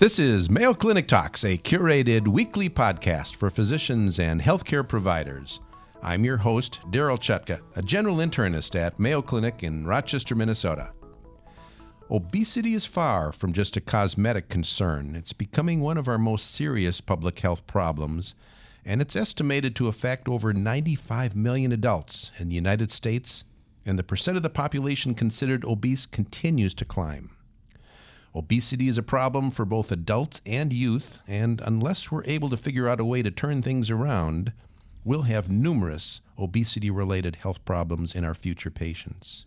This 0.00 0.18
is 0.18 0.48
Mayo 0.48 0.72
Clinic 0.72 1.06
Talks, 1.06 1.44
a 1.44 1.58
curated 1.58 2.26
weekly 2.26 2.70
podcast 2.70 3.36
for 3.36 3.50
physicians 3.50 4.18
and 4.18 4.40
healthcare 4.40 4.88
providers. 4.88 5.60
I'm 6.02 6.24
your 6.24 6.38
host, 6.38 6.80
Daryl 6.90 7.18
Chutka, 7.18 7.60
a 7.76 7.82
general 7.82 8.16
internist 8.16 8.74
at 8.74 8.98
Mayo 8.98 9.20
Clinic 9.20 9.62
in 9.62 9.86
Rochester, 9.86 10.34
Minnesota. 10.34 10.92
Obesity 12.10 12.72
is 12.72 12.86
far 12.86 13.30
from 13.30 13.52
just 13.52 13.76
a 13.76 13.80
cosmetic 13.82 14.48
concern. 14.48 15.14
It's 15.14 15.34
becoming 15.34 15.82
one 15.82 15.98
of 15.98 16.08
our 16.08 16.16
most 16.16 16.50
serious 16.50 17.02
public 17.02 17.38
health 17.40 17.66
problems, 17.66 18.34
and 18.86 19.02
it's 19.02 19.14
estimated 19.14 19.76
to 19.76 19.88
affect 19.88 20.28
over 20.28 20.54
95 20.54 21.36
million 21.36 21.72
adults 21.72 22.32
in 22.38 22.48
the 22.48 22.54
United 22.54 22.90
States, 22.90 23.44
and 23.84 23.98
the 23.98 24.04
percent 24.04 24.36
of 24.36 24.42
the 24.42 24.50
population 24.50 25.14
considered 25.14 25.64
obese 25.64 26.06
continues 26.06 26.74
to 26.74 26.84
climb. 26.84 27.30
Obesity 28.34 28.86
is 28.86 28.96
a 28.96 29.02
problem 29.02 29.50
for 29.50 29.64
both 29.64 29.90
adults 29.90 30.40
and 30.46 30.72
youth, 30.72 31.18
and 31.26 31.60
unless 31.62 32.12
we're 32.12 32.24
able 32.24 32.48
to 32.48 32.56
figure 32.56 32.88
out 32.88 33.00
a 33.00 33.04
way 33.04 33.22
to 33.22 33.30
turn 33.30 33.60
things 33.60 33.90
around, 33.90 34.52
we'll 35.04 35.22
have 35.22 35.50
numerous 35.50 36.20
obesity 36.38 36.90
related 36.90 37.36
health 37.36 37.64
problems 37.64 38.14
in 38.14 38.24
our 38.24 38.34
future 38.34 38.70
patients. 38.70 39.46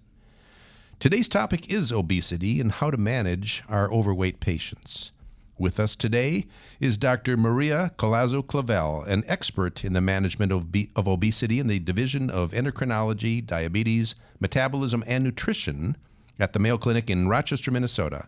Today's 0.99 1.29
topic 1.29 1.71
is 1.71 1.93
obesity 1.93 2.59
and 2.59 2.73
how 2.73 2.91
to 2.91 2.97
manage 2.97 3.63
our 3.69 3.89
overweight 3.89 4.41
patients. 4.41 5.12
With 5.57 5.79
us 5.79 5.95
today 5.95 6.47
is 6.79 6.97
Dr. 6.97 7.37
Maria 7.37 7.91
Collazo 7.97 8.43
Clavell, 8.43 9.07
an 9.07 9.23
expert 9.27 9.85
in 9.85 9.93
the 9.93 10.01
management 10.01 10.51
of, 10.51 10.65
of 10.95 11.07
obesity 11.07 11.59
in 11.59 11.67
the 11.67 11.77
Division 11.77 12.31
of 12.31 12.51
Endocrinology, 12.53 13.45
Diabetes, 13.45 14.15
Metabolism, 14.39 15.03
and 15.05 15.23
Nutrition 15.23 15.95
at 16.39 16.53
the 16.53 16.59
Mayo 16.59 16.79
Clinic 16.79 17.07
in 17.07 17.27
Rochester, 17.27 17.69
Minnesota. 17.69 18.27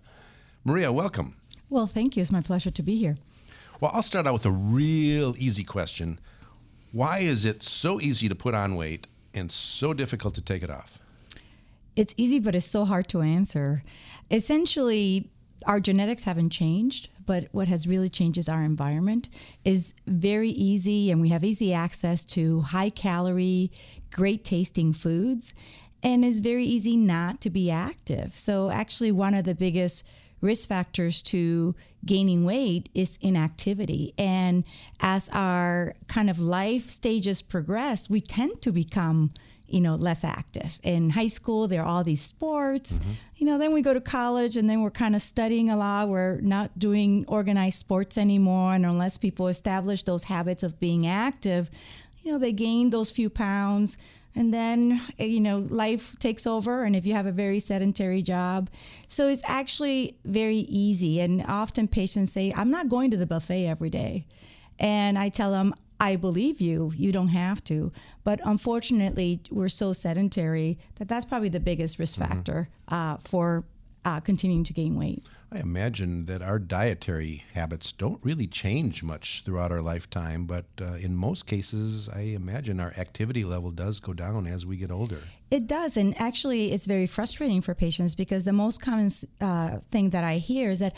Maria, 0.63 0.91
welcome. 0.91 1.35
Well, 1.67 1.87
thank 1.87 2.15
you. 2.15 2.21
It's 2.21 2.31
my 2.31 2.41
pleasure 2.41 2.69
to 2.69 2.83
be 2.83 2.95
here. 2.95 3.17
Well, 3.81 3.89
I'll 3.93 4.03
start 4.03 4.27
out 4.27 4.33
with 4.33 4.45
a 4.45 4.51
real 4.51 5.33
easy 5.39 5.63
question. 5.63 6.19
Why 6.91 7.19
is 7.19 7.43
it 7.43 7.63
so 7.63 7.99
easy 7.99 8.29
to 8.29 8.35
put 8.35 8.53
on 8.53 8.75
weight 8.75 9.07
and 9.33 9.51
so 9.51 9.93
difficult 9.93 10.35
to 10.35 10.41
take 10.41 10.61
it 10.61 10.69
off? 10.69 10.99
It's 11.95 12.13
easy, 12.17 12.39
but 12.39 12.53
it's 12.53 12.67
so 12.67 12.85
hard 12.85 13.07
to 13.09 13.21
answer. 13.21 13.81
Essentially, 14.29 15.31
our 15.65 15.79
genetics 15.79 16.23
haven't 16.23 16.51
changed, 16.51 17.09
but 17.25 17.47
what 17.51 17.67
has 17.67 17.87
really 17.87 18.09
changed 18.09 18.37
is 18.37 18.49
our 18.49 18.63
environment 18.63 19.29
is 19.63 19.93
very 20.07 20.49
easy 20.49 21.11
and 21.11 21.21
we 21.21 21.29
have 21.29 21.43
easy 21.43 21.73
access 21.73 22.25
to 22.25 22.61
high 22.61 22.89
calorie, 22.89 23.71
great 24.11 24.43
tasting 24.43 24.93
foods 24.93 25.53
and 26.05 26.23
it's 26.23 26.39
very 26.39 26.65
easy 26.65 26.95
not 26.95 27.41
to 27.41 27.49
be 27.49 27.71
active. 27.71 28.37
So 28.37 28.69
actually 28.69 29.11
one 29.11 29.33
of 29.33 29.43
the 29.43 29.55
biggest 29.55 30.05
risk 30.39 30.69
factors 30.69 31.23
to 31.23 31.75
gaining 32.05 32.45
weight 32.45 32.89
is 32.93 33.17
inactivity. 33.21 34.13
And 34.17 34.63
as 34.99 35.29
our 35.33 35.95
kind 36.07 36.29
of 36.29 36.39
life 36.39 36.91
stages 36.91 37.41
progress, 37.41 38.09
we 38.09 38.21
tend 38.21 38.61
to 38.61 38.71
become 38.71 39.31
you 39.67 39.81
know 39.81 39.95
less 39.95 40.23
active. 40.23 40.79
In 40.83 41.09
high 41.09 41.27
school 41.27 41.67
there 41.67 41.81
are 41.81 41.85
all 41.85 42.03
these 42.03 42.21
sports. 42.21 42.97
Mm-hmm. 42.97 43.11
you 43.37 43.45
know 43.45 43.57
then 43.57 43.73
we 43.73 43.81
go 43.81 43.93
to 43.93 44.01
college 44.01 44.57
and 44.57 44.69
then 44.69 44.81
we're 44.81 44.91
kind 44.91 45.15
of 45.15 45.21
studying 45.21 45.69
a 45.69 45.77
lot. 45.77 46.09
We're 46.09 46.39
not 46.41 46.77
doing 46.77 47.25
organized 47.27 47.79
sports 47.79 48.17
anymore 48.17 48.73
and 48.73 48.85
unless 48.85 49.17
people 49.17 49.47
establish 49.47 50.03
those 50.03 50.23
habits 50.25 50.63
of 50.63 50.79
being 50.79 51.07
active 51.07 51.69
you 52.25 52.31
know 52.31 52.39
they 52.39 52.51
gain 52.51 52.89
those 52.89 53.11
few 53.11 53.29
pounds. 53.29 53.97
And 54.37 54.53
then 54.53 54.99
eh, 55.17 55.25
you 55.25 55.39
know 55.39 55.59
life 55.59 56.17
takes 56.19 56.45
over 56.45 56.83
and 56.83 56.95
if 56.95 57.05
you 57.05 57.13
have 57.13 57.25
a 57.27 57.31
very 57.31 57.59
sedentary 57.59 58.21
job. 58.21 58.69
So 59.07 59.29
it's 59.29 59.43
actually 59.47 60.17
very 60.25 60.57
easy 60.57 61.21
and 61.21 61.45
often 61.47 61.87
patients 61.87 62.33
say 62.33 62.51
i'm 62.55 62.71
not 62.71 62.89
going 62.89 63.11
to 63.11 63.17
the 63.17 63.25
buffet 63.27 63.67
every 63.67 63.89
day. 63.89 64.25
And 64.79 65.17
i 65.17 65.29
tell 65.29 65.51
them 65.51 65.73
i 66.05 66.15
believe 66.15 66.61
you 66.61 66.91
you 66.95 67.11
don't 67.11 67.29
have 67.29 67.63
to 67.63 67.91
but 68.23 68.39
unfortunately 68.43 69.39
we're 69.49 69.69
so 69.69 69.93
sedentary 69.93 70.77
that 70.95 71.07
that's 71.07 71.25
probably 71.25 71.49
the 71.49 71.59
biggest 71.59 71.99
risk 71.99 72.19
mm-hmm. 72.19 72.31
factor 72.31 72.69
uh, 72.89 73.17
for 73.17 73.65
uh, 74.05 74.19
continuing 74.19 74.63
to 74.63 74.73
gain 74.73 74.95
weight 74.95 75.23
I 75.55 75.59
imagine 75.59 76.25
that 76.25 76.41
our 76.41 76.59
dietary 76.59 77.45
habits 77.53 77.93
don't 77.93 78.19
really 78.23 78.45
change 78.45 79.03
much 79.03 79.43
throughout 79.45 79.71
our 79.71 79.81
lifetime, 79.81 80.45
but 80.45 80.65
uh, 80.81 80.95
in 80.95 81.15
most 81.15 81.45
cases, 81.45 82.09
I 82.09 82.21
imagine 82.21 82.79
our 82.79 82.93
activity 82.97 83.45
level 83.45 83.71
does 83.71 84.01
go 84.01 84.11
down 84.13 84.47
as 84.47 84.65
we 84.65 84.75
get 84.75 84.91
older. 84.91 85.19
It 85.51 85.65
does, 85.65 85.95
and 85.95 86.19
actually, 86.19 86.73
it's 86.73 86.85
very 86.85 87.07
frustrating 87.07 87.61
for 87.61 87.73
patients 87.73 88.15
because 88.15 88.43
the 88.43 88.53
most 88.53 88.81
common 88.81 89.09
uh, 89.39 89.77
thing 89.91 90.09
that 90.09 90.25
I 90.25 90.37
hear 90.37 90.71
is 90.71 90.79
that 90.79 90.95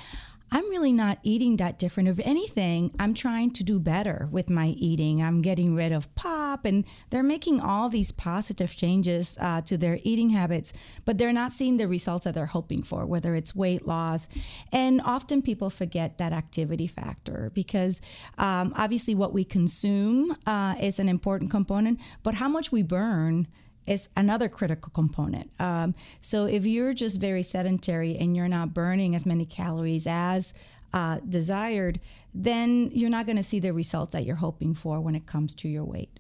I'm 0.50 0.70
really 0.70 0.94
not 0.94 1.20
eating 1.24 1.58
that 1.58 1.78
different. 1.78 2.08
If 2.08 2.20
anything, 2.26 2.96
I'm 2.98 3.14
trying 3.14 3.52
to 3.52 3.64
do 3.64 3.80
better 3.80 4.30
with 4.32 4.50
my 4.50 4.68
eating. 4.68 5.22
I'm 5.22 5.42
getting 5.42 5.76
rid 5.76 5.92
of 5.92 6.14
pop, 6.16 6.66
and 6.66 6.86
they're 7.10 7.22
making 7.24 7.60
all 7.60 7.90
these 7.90 8.14
positive 8.14 8.76
changes 8.76 9.38
uh, 9.42 9.62
to 9.62 9.78
their 9.78 10.00
eating 10.04 10.30
habits, 10.30 10.72
but 11.04 11.18
they're 11.18 11.34
not 11.34 11.52
seeing 11.52 11.78
the 11.78 11.88
results 11.88 12.24
that 12.24 12.34
they're 12.34 12.46
hoping 12.46 12.82
for, 12.82 13.06
whether 13.06 13.36
it's 13.36 13.56
weight 13.56 13.86
loss. 13.86 14.30
And 14.72 15.02
often 15.04 15.42
people 15.42 15.70
forget 15.70 16.18
that 16.18 16.32
activity 16.32 16.88
factor 16.88 17.52
because 17.54 18.00
um, 18.38 18.74
obviously 18.76 19.16
what 19.16 19.34
we 19.34 19.44
consume 19.44 20.36
uh, 20.46 20.76
is 20.82 21.00
an 21.00 21.10
important 21.10 21.52
component, 21.52 22.00
but 22.24 22.36
how 22.36 22.48
much 22.48 22.72
we 22.72 22.84
burn 22.84 23.48
is 23.88 24.10
another 24.16 24.50
critical 24.50 24.92
component. 24.94 25.50
Um, 25.60 25.96
so 26.20 26.46
if 26.46 26.66
you're 26.66 26.94
just 26.94 27.20
very 27.20 27.42
sedentary 27.42 28.18
and 28.18 28.36
you're 28.36 28.48
not 28.48 28.74
burning 28.74 29.16
as 29.16 29.26
many 29.26 29.46
calories 29.46 30.06
as 30.06 30.54
uh, 30.94 31.20
desired, 31.28 32.00
then 32.34 32.90
you're 32.94 33.10
not 33.10 33.26
going 33.26 33.38
to 33.38 33.44
see 33.44 33.60
the 33.60 33.74
results 33.74 34.14
that 34.14 34.26
you're 34.26 34.36
hoping 34.36 34.74
for 34.74 35.00
when 35.00 35.16
it 35.16 35.26
comes 35.26 35.56
to 35.56 35.68
your 35.68 35.84
weight. 35.84 36.20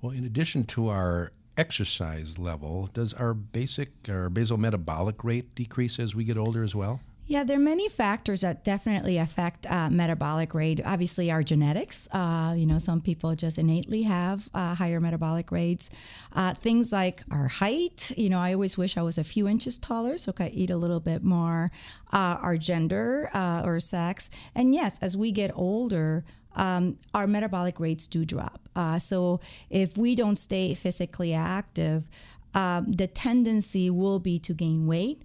Well, 0.00 0.12
in 0.12 0.24
addition 0.24 0.64
to 0.66 0.88
our 0.88 1.32
exercise 1.56 2.38
level, 2.38 2.90
does 2.92 3.14
our 3.14 3.34
basic 3.34 3.90
our 4.08 4.28
basal 4.28 4.58
metabolic 4.58 5.24
rate 5.24 5.54
decrease 5.54 5.98
as 5.98 6.14
we 6.14 6.24
get 6.24 6.36
older 6.38 6.62
as 6.62 6.74
well? 6.74 7.00
Yeah, 7.28 7.42
there 7.42 7.56
are 7.56 7.60
many 7.60 7.88
factors 7.88 8.42
that 8.42 8.62
definitely 8.62 9.18
affect 9.18 9.68
uh, 9.68 9.90
metabolic 9.90 10.54
rate. 10.54 10.80
Obviously, 10.84 11.28
our 11.28 11.42
genetics. 11.42 12.06
Uh, 12.12 12.54
you 12.56 12.66
know, 12.66 12.78
some 12.78 13.00
people 13.00 13.34
just 13.34 13.58
innately 13.58 14.04
have 14.04 14.48
uh, 14.54 14.76
higher 14.76 15.00
metabolic 15.00 15.50
rates. 15.50 15.90
Uh, 16.32 16.54
things 16.54 16.92
like 16.92 17.24
our 17.28 17.48
height. 17.48 18.12
You 18.16 18.30
know, 18.30 18.38
I 18.38 18.52
always 18.52 18.78
wish 18.78 18.96
I 18.96 19.02
was 19.02 19.18
a 19.18 19.24
few 19.24 19.48
inches 19.48 19.76
taller 19.76 20.18
so 20.18 20.30
I 20.30 20.32
could 20.34 20.54
eat 20.54 20.70
a 20.70 20.76
little 20.76 21.00
bit 21.00 21.24
more. 21.24 21.72
Uh, 22.12 22.38
our 22.40 22.56
gender 22.56 23.28
uh, 23.34 23.62
or 23.64 23.80
sex. 23.80 24.30
And 24.54 24.72
yes, 24.72 24.96
as 25.02 25.16
we 25.16 25.32
get 25.32 25.50
older, 25.56 26.24
um, 26.54 26.96
our 27.12 27.26
metabolic 27.26 27.80
rates 27.80 28.06
do 28.06 28.24
drop. 28.24 28.68
so 28.98 29.40
if 29.68 29.98
we 29.98 30.14
don't 30.14 30.36
stay 30.36 30.74
physically 30.74 31.34
active, 31.34 32.08
um, 32.54 32.92
the 32.92 33.08
tendency 33.08 33.90
will 33.90 34.20
be 34.20 34.38
to 34.38 34.54
gain 34.54 34.86
weight 34.86 35.22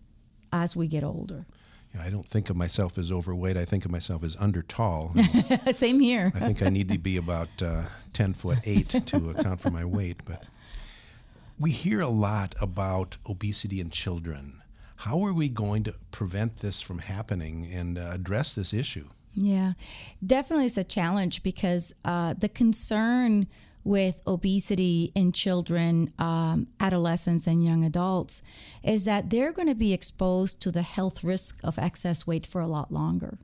as 0.51 0.75
we 0.75 0.87
get 0.87 1.03
older. 1.03 1.45
I 1.99 2.09
don't 2.09 2.25
think 2.25 2.49
of 2.49 2.55
myself 2.55 2.97
as 2.97 3.11
overweight. 3.11 3.57
I 3.57 3.65
think 3.65 3.85
of 3.85 3.91
myself 3.91 4.23
as 4.23 4.37
under 4.39 4.61
tall. 4.61 5.13
Same 5.71 5.99
here. 5.99 6.31
I 6.35 6.39
think 6.39 6.61
I 6.61 6.69
need 6.69 6.89
to 6.89 6.97
be 6.97 7.17
about 7.17 7.49
uh, 7.61 7.83
10 8.13 8.33
foot 8.33 8.59
8 8.65 8.89
to 9.07 9.29
account 9.31 9.61
for 9.61 9.71
my 9.71 9.85
weight. 9.85 10.21
But 10.25 10.43
we 11.59 11.71
hear 11.71 11.99
a 12.01 12.07
lot 12.07 12.55
about 12.61 13.17
obesity 13.27 13.79
in 13.79 13.89
children. 13.89 14.61
How 14.97 15.23
are 15.25 15.33
we 15.33 15.49
going 15.49 15.83
to 15.83 15.95
prevent 16.11 16.57
this 16.57 16.81
from 16.81 16.99
happening 16.99 17.69
and 17.71 17.97
uh, 17.97 18.11
address 18.13 18.53
this 18.53 18.73
issue? 18.73 19.07
Yeah, 19.33 19.73
definitely 20.25 20.65
it's 20.65 20.77
a 20.77 20.83
challenge 20.83 21.41
because 21.41 21.93
uh, 22.03 22.33
the 22.37 22.49
concern 22.49 23.47
with 23.83 24.21
obesity 24.27 25.11
in 25.15 25.31
children, 25.31 26.13
um, 26.19 26.67
adolescents, 26.79 27.47
and 27.47 27.65
young 27.65 27.83
adults 27.83 28.41
is 28.83 29.05
that 29.05 29.29
they're 29.29 29.51
going 29.51 29.67
to 29.67 29.75
be 29.75 29.93
exposed 29.93 30.61
to 30.61 30.71
the 30.71 30.83
health 30.83 31.23
risk 31.23 31.59
of 31.63 31.79
excess 31.79 32.27
weight 32.27 32.45
for 32.45 32.61
a 32.61 32.67
lot 32.67 32.91
longer. 32.91 33.37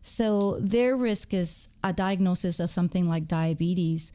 So 0.00 0.58
their 0.60 0.96
risk 0.96 1.34
is 1.34 1.68
a 1.82 1.92
diagnosis 1.92 2.60
of 2.60 2.70
something 2.70 3.08
like 3.08 3.26
diabetes 3.26 4.12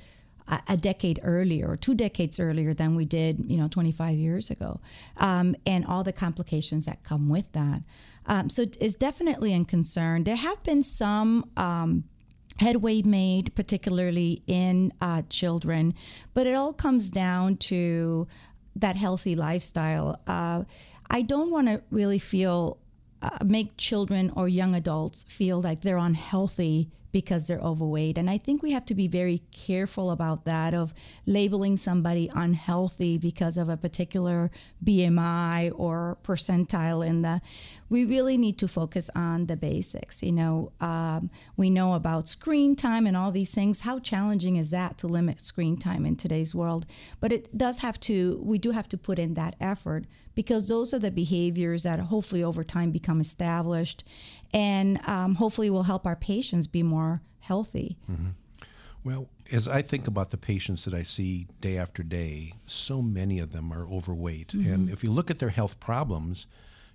a, 0.48 0.62
a 0.70 0.78
decade 0.78 1.20
earlier 1.24 1.70
or 1.70 1.78
two 1.78 1.94
decades 1.94 2.40
earlier 2.40 2.74
than 2.74 2.96
we 2.96 3.06
did, 3.06 3.46
you 3.46 3.58
know, 3.58 3.68
25 3.68 4.18
years 4.18 4.50
ago, 4.50 4.80
um, 5.18 5.56
and 5.66 5.86
all 5.86 6.04
the 6.04 6.14
complications 6.14 6.86
that 6.86 7.04
come 7.04 7.30
with 7.30 7.52
that. 7.54 7.82
Um, 8.26 8.50
so 8.50 8.64
it's 8.80 8.96
definitely 8.96 9.54
a 9.54 9.64
concern. 9.66 10.24
There 10.24 10.36
have 10.36 10.64
been 10.64 10.84
some 10.84 11.50
um, 11.58 12.06
headway 12.58 13.02
made, 13.02 13.54
particularly 13.56 14.42
in 14.48 14.94
uh, 15.02 15.24
children. 15.30 15.94
But 16.34 16.48
it 16.48 16.54
all 16.54 16.74
comes 16.74 17.10
down 17.10 17.58
to 17.58 18.28
that 18.76 18.96
healthy 18.96 19.36
lifestyle. 19.36 20.20
Uh, 20.28 20.64
I 21.10 21.22
don't 21.22 21.52
want 21.52 21.68
to 21.68 21.82
really 21.92 22.20
feel, 22.20 22.78
uh, 23.22 23.40
make 23.46 23.78
children 23.78 24.32
or 24.36 24.48
young 24.48 24.76
adults 24.76 25.24
feel 25.24 25.62
like 25.62 25.82
they're 25.82 25.98
unhealthy 25.98 26.90
because 27.14 27.48
they're 27.48 27.60
overweight. 27.60 28.18
And 28.18 28.30
I 28.30 28.38
think 28.38 28.62
we 28.62 28.72
have 28.72 28.86
to 28.88 28.96
be 28.96 29.08
very 29.08 29.42
careful 29.52 30.12
about 30.12 30.44
that 30.44 30.74
of 30.74 30.94
labeling 31.26 31.78
somebody 31.78 32.30
unhealthy 32.36 33.18
because 33.18 33.56
of 33.56 33.70
a 33.70 33.78
particular 33.78 34.52
BMI 34.84 35.72
or 35.76 36.18
percentile 36.24 37.06
in 37.06 37.22
the. 37.22 37.40
We 37.90 38.04
really 38.04 38.38
need 38.38 38.58
to 38.58 38.68
focus 38.68 39.12
on 39.16 39.46
the 39.46 39.56
basics. 39.56 40.24
You 40.24 40.32
know, 40.32 40.72
um, 40.82 41.30
we 41.56 41.70
know 41.70 41.94
about 41.94 42.28
screen 42.28 42.76
time 42.76 43.06
and 43.06 43.16
all 43.16 43.32
these 43.32 43.54
things. 43.54 43.82
How 43.82 44.00
challenging 44.00 44.56
is 44.56 44.72
that 44.72 44.98
to 44.98 45.08
limit 45.08 45.40
screen 45.40 45.78
time 45.78 46.06
in 46.06 46.16
today's 46.16 46.56
world? 46.56 46.88
But 47.20 47.32
it 47.32 47.56
does 47.56 47.80
have 47.80 48.00
to. 48.02 48.42
We 48.44 48.58
do 48.58 48.72
have 48.72 48.90
to 48.90 48.98
put 48.98 49.20
in 49.20 49.36
that 49.36 49.56
effort 49.62 50.06
because 50.36 50.68
those 50.68 50.94
are 50.94 51.00
the 51.00 51.12
behaviors 51.12 51.84
that 51.84 52.00
hopefully 52.00 52.44
over 52.44 52.64
time 52.64 52.92
become 52.92 53.20
established 53.20 54.04
and 54.54 55.00
um, 55.08 55.36
hopefully 55.36 55.70
will 55.70 55.84
help 55.84 56.06
our 56.06 56.16
patients 56.16 56.68
be 56.68 56.84
more 56.84 57.22
healthy. 57.40 57.98
Mm-hmm. 58.10 58.30
Well, 59.04 59.28
as 59.52 59.68
I 59.68 59.82
think 59.82 60.08
about 60.08 60.32
the 60.32 60.38
patients 60.38 60.86
that 60.86 60.94
I 60.94 61.04
see 61.04 61.48
day 61.60 61.78
after 61.78 62.04
day, 62.04 62.54
so 62.66 63.02
many 63.02 63.40
of 63.40 63.52
them 63.52 63.72
are 63.74 63.86
overweight. 63.88 64.50
Mm-hmm. 64.50 64.74
And 64.74 64.90
if 64.90 65.04
you 65.04 65.12
look 65.12 65.30
at 65.30 65.40
their 65.40 65.50
health 65.50 65.80
problems, 65.80 66.48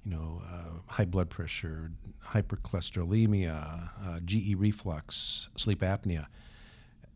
you 0.05 0.13
know, 0.13 0.43
uh, 0.51 0.93
high 0.93 1.05
blood 1.05 1.29
pressure, 1.29 1.91
hypercholesterolemia, 2.25 3.91
uh, 4.07 4.21
GE 4.25 4.55
reflux, 4.57 5.49
sleep 5.57 5.81
apnea, 5.81 6.27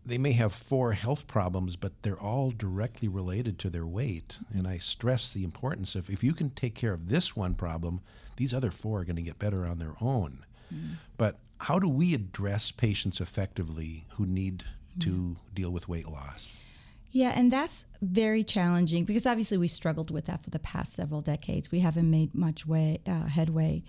they 0.04 0.19
may 0.19 0.32
have 0.32 0.52
four 0.52 0.93
health 0.93 1.26
problems, 1.26 1.76
but 1.76 2.02
they're 2.02 2.20
all 2.20 2.50
directly 2.50 3.08
related 3.08 3.58
to 3.60 3.70
their 3.70 3.87
weight. 3.87 4.38
And 4.52 4.66
I 4.66 4.78
stress 4.78 5.32
the 5.32 5.44
importance 5.44 5.94
of 5.94 6.10
if 6.10 6.25
you 6.25 6.34
can 6.34 6.50
take 6.50 6.75
care 6.75 6.93
of 6.93 7.08
this 7.08 7.37
one 7.37 7.54
problem, 7.54 8.00
these 8.37 8.52
other 8.52 8.70
four 8.70 9.00
are 9.00 9.04
going 9.04 9.16
to 9.16 9.22
get 9.22 9.38
better 9.38 9.64
on 9.64 9.78
their 9.78 9.94
own. 10.00 10.44
Mm. 10.75 10.96
But 11.16 11.38
how 11.60 11.78
do 11.78 11.88
we 11.88 12.14
address 12.14 12.70
patients 12.70 13.20
effectively 13.20 14.06
who 14.14 14.26
need 14.26 14.64
to 15.00 15.10
mm. 15.10 15.37
deal 15.54 15.70
with 15.70 15.88
weight 15.88 16.08
loss? 16.08 16.56
Yeah, 17.14 17.32
and 17.37 17.53
that's 17.53 17.85
very 18.00 18.43
challenging 18.43 19.05
because 19.05 19.26
obviously 19.26 19.59
we 19.59 19.69
struggled 19.69 20.11
with 20.11 20.25
that 20.26 20.43
for 20.43 20.49
the 20.49 20.59
past 20.59 20.94
several 20.94 21.20
decades. 21.20 21.70
We 21.70 21.81
haven't 21.81 22.11
made 22.11 22.35
much 22.35 22.67
way 22.67 23.00
uh, 23.06 23.26
headway 23.26 23.85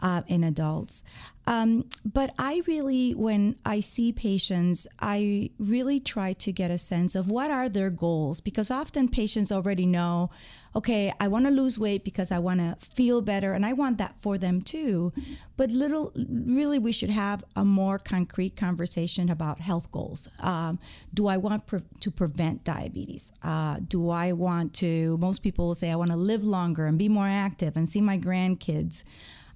uh, 0.00 0.22
in 0.28 0.44
adults. 0.44 1.02
Um, 1.48 1.86
but 2.04 2.32
I 2.38 2.62
really, 2.68 3.12
when 3.12 3.56
I 3.64 3.80
see 3.80 4.12
patients, 4.12 4.86
I 5.00 5.50
really 5.58 5.98
try 5.98 6.34
to 6.34 6.52
get 6.52 6.70
a 6.70 6.78
sense 6.78 7.16
of 7.16 7.28
what 7.30 7.50
are 7.50 7.68
their 7.68 7.90
goals 7.90 8.40
because 8.40 8.70
often 8.70 9.08
patients 9.08 9.50
already 9.50 9.84
know, 9.86 10.30
okay, 10.74 11.12
I 11.20 11.28
want 11.28 11.46
to 11.46 11.50
lose 11.50 11.78
weight 11.78 12.04
because 12.04 12.30
I 12.30 12.38
want 12.38 12.60
to 12.60 12.76
feel 12.84 13.22
better 13.22 13.52
and 13.52 13.64
I 13.64 13.72
want 13.72 13.98
that 13.98 14.20
for 14.20 14.38
them 14.38 14.62
too. 14.62 15.12
But 15.56 15.70
little, 15.70 16.12
really, 16.28 16.78
we 16.78 16.92
should 16.92 17.10
have 17.10 17.44
a 17.56 17.64
more 17.64 17.98
concrete 17.98 18.56
conversation 18.56 19.30
about 19.30 19.60
health 19.60 19.90
goals. 19.90 20.28
Um, 20.40 20.78
do 21.14 21.26
I 21.26 21.36
want 21.36 21.66
pre- 21.66 21.80
to 22.00 22.10
prevent 22.10 22.64
diabetes? 22.64 23.32
Uh, 23.42 23.78
do 23.86 24.10
I 24.10 24.32
want 24.32 24.74
to, 24.74 25.16
most 25.18 25.42
people 25.42 25.68
will 25.68 25.74
say, 25.74 25.90
I 25.90 25.96
want 25.96 26.10
to 26.10 26.16
live 26.16 26.44
longer 26.44 26.86
and 26.86 26.98
be 26.98 27.08
more 27.08 27.26
active 27.26 27.76
and 27.76 27.88
see 27.88 28.00
my 28.00 28.18
grandkids. 28.18 29.04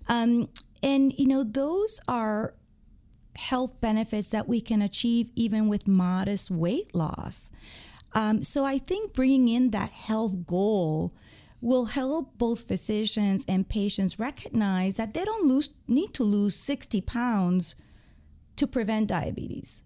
Um, 0.08 0.48
and, 0.82 1.12
you 1.18 1.28
know, 1.28 1.44
those 1.44 2.00
are 2.08 2.54
health 3.36 3.80
benefits 3.80 4.28
that 4.30 4.48
we 4.48 4.60
can 4.60 4.82
achieve 4.82 5.30
even 5.34 5.68
with 5.68 5.86
modest 5.86 6.50
weight 6.50 6.94
loss. 6.94 7.50
Um, 8.14 8.42
so 8.42 8.64
I 8.64 8.78
think 8.78 9.14
bringing 9.14 9.48
in 9.48 9.70
that 9.70 9.90
health 9.90 10.46
goal 10.46 11.14
will 11.60 11.86
help 11.86 12.36
both 12.38 12.60
physicians 12.60 13.44
and 13.48 13.68
patients 13.68 14.18
recognize 14.18 14.96
that 14.96 15.14
they 15.14 15.24
don't 15.24 15.46
lose, 15.46 15.70
need 15.86 16.12
to 16.14 16.24
lose 16.24 16.56
60 16.56 17.00
pounds 17.02 17.76
to 18.56 18.66
prevent 18.66 19.08
diabetes. 19.08 19.82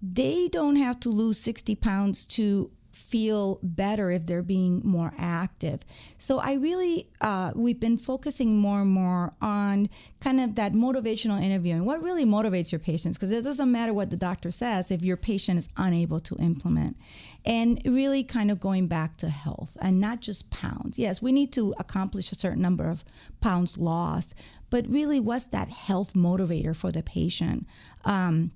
They 0.00 0.48
don't 0.48 0.76
have 0.76 1.00
to 1.00 1.10
lose 1.10 1.38
60 1.40 1.74
pounds 1.76 2.24
to 2.26 2.70
feel 2.96 3.58
better 3.62 4.10
if 4.10 4.24
they're 4.24 4.42
being 4.42 4.80
more 4.82 5.12
active. 5.18 5.80
So 6.16 6.38
I 6.38 6.54
really, 6.54 7.10
uh, 7.20 7.52
we've 7.54 7.78
been 7.78 7.98
focusing 7.98 8.56
more 8.56 8.80
and 8.80 8.90
more 8.90 9.34
on 9.42 9.90
kind 10.20 10.40
of 10.40 10.54
that 10.54 10.72
motivational 10.72 11.40
interviewing. 11.40 11.84
What 11.84 12.02
really 12.02 12.24
motivates 12.24 12.72
your 12.72 12.78
patients? 12.78 13.18
Because 13.18 13.32
it 13.32 13.44
doesn't 13.44 13.70
matter 13.70 13.92
what 13.92 14.08
the 14.08 14.16
doctor 14.16 14.50
says 14.50 14.90
if 14.90 15.02
your 15.02 15.18
patient 15.18 15.58
is 15.58 15.68
unable 15.76 16.20
to 16.20 16.36
implement. 16.36 16.96
And 17.44 17.82
really 17.84 18.24
kind 18.24 18.50
of 18.50 18.60
going 18.60 18.86
back 18.86 19.18
to 19.18 19.28
health 19.28 19.76
and 19.80 20.00
not 20.00 20.20
just 20.20 20.50
pounds. 20.50 20.98
Yes, 20.98 21.20
we 21.20 21.32
need 21.32 21.52
to 21.52 21.74
accomplish 21.78 22.32
a 22.32 22.34
certain 22.34 22.62
number 22.62 22.88
of 22.88 23.04
pounds 23.42 23.76
lost, 23.76 24.34
but 24.70 24.88
really 24.88 25.20
what's 25.20 25.48
that 25.48 25.68
health 25.68 26.14
motivator 26.14 26.74
for 26.74 26.90
the 26.90 27.02
patient? 27.02 27.66
Um, 28.06 28.52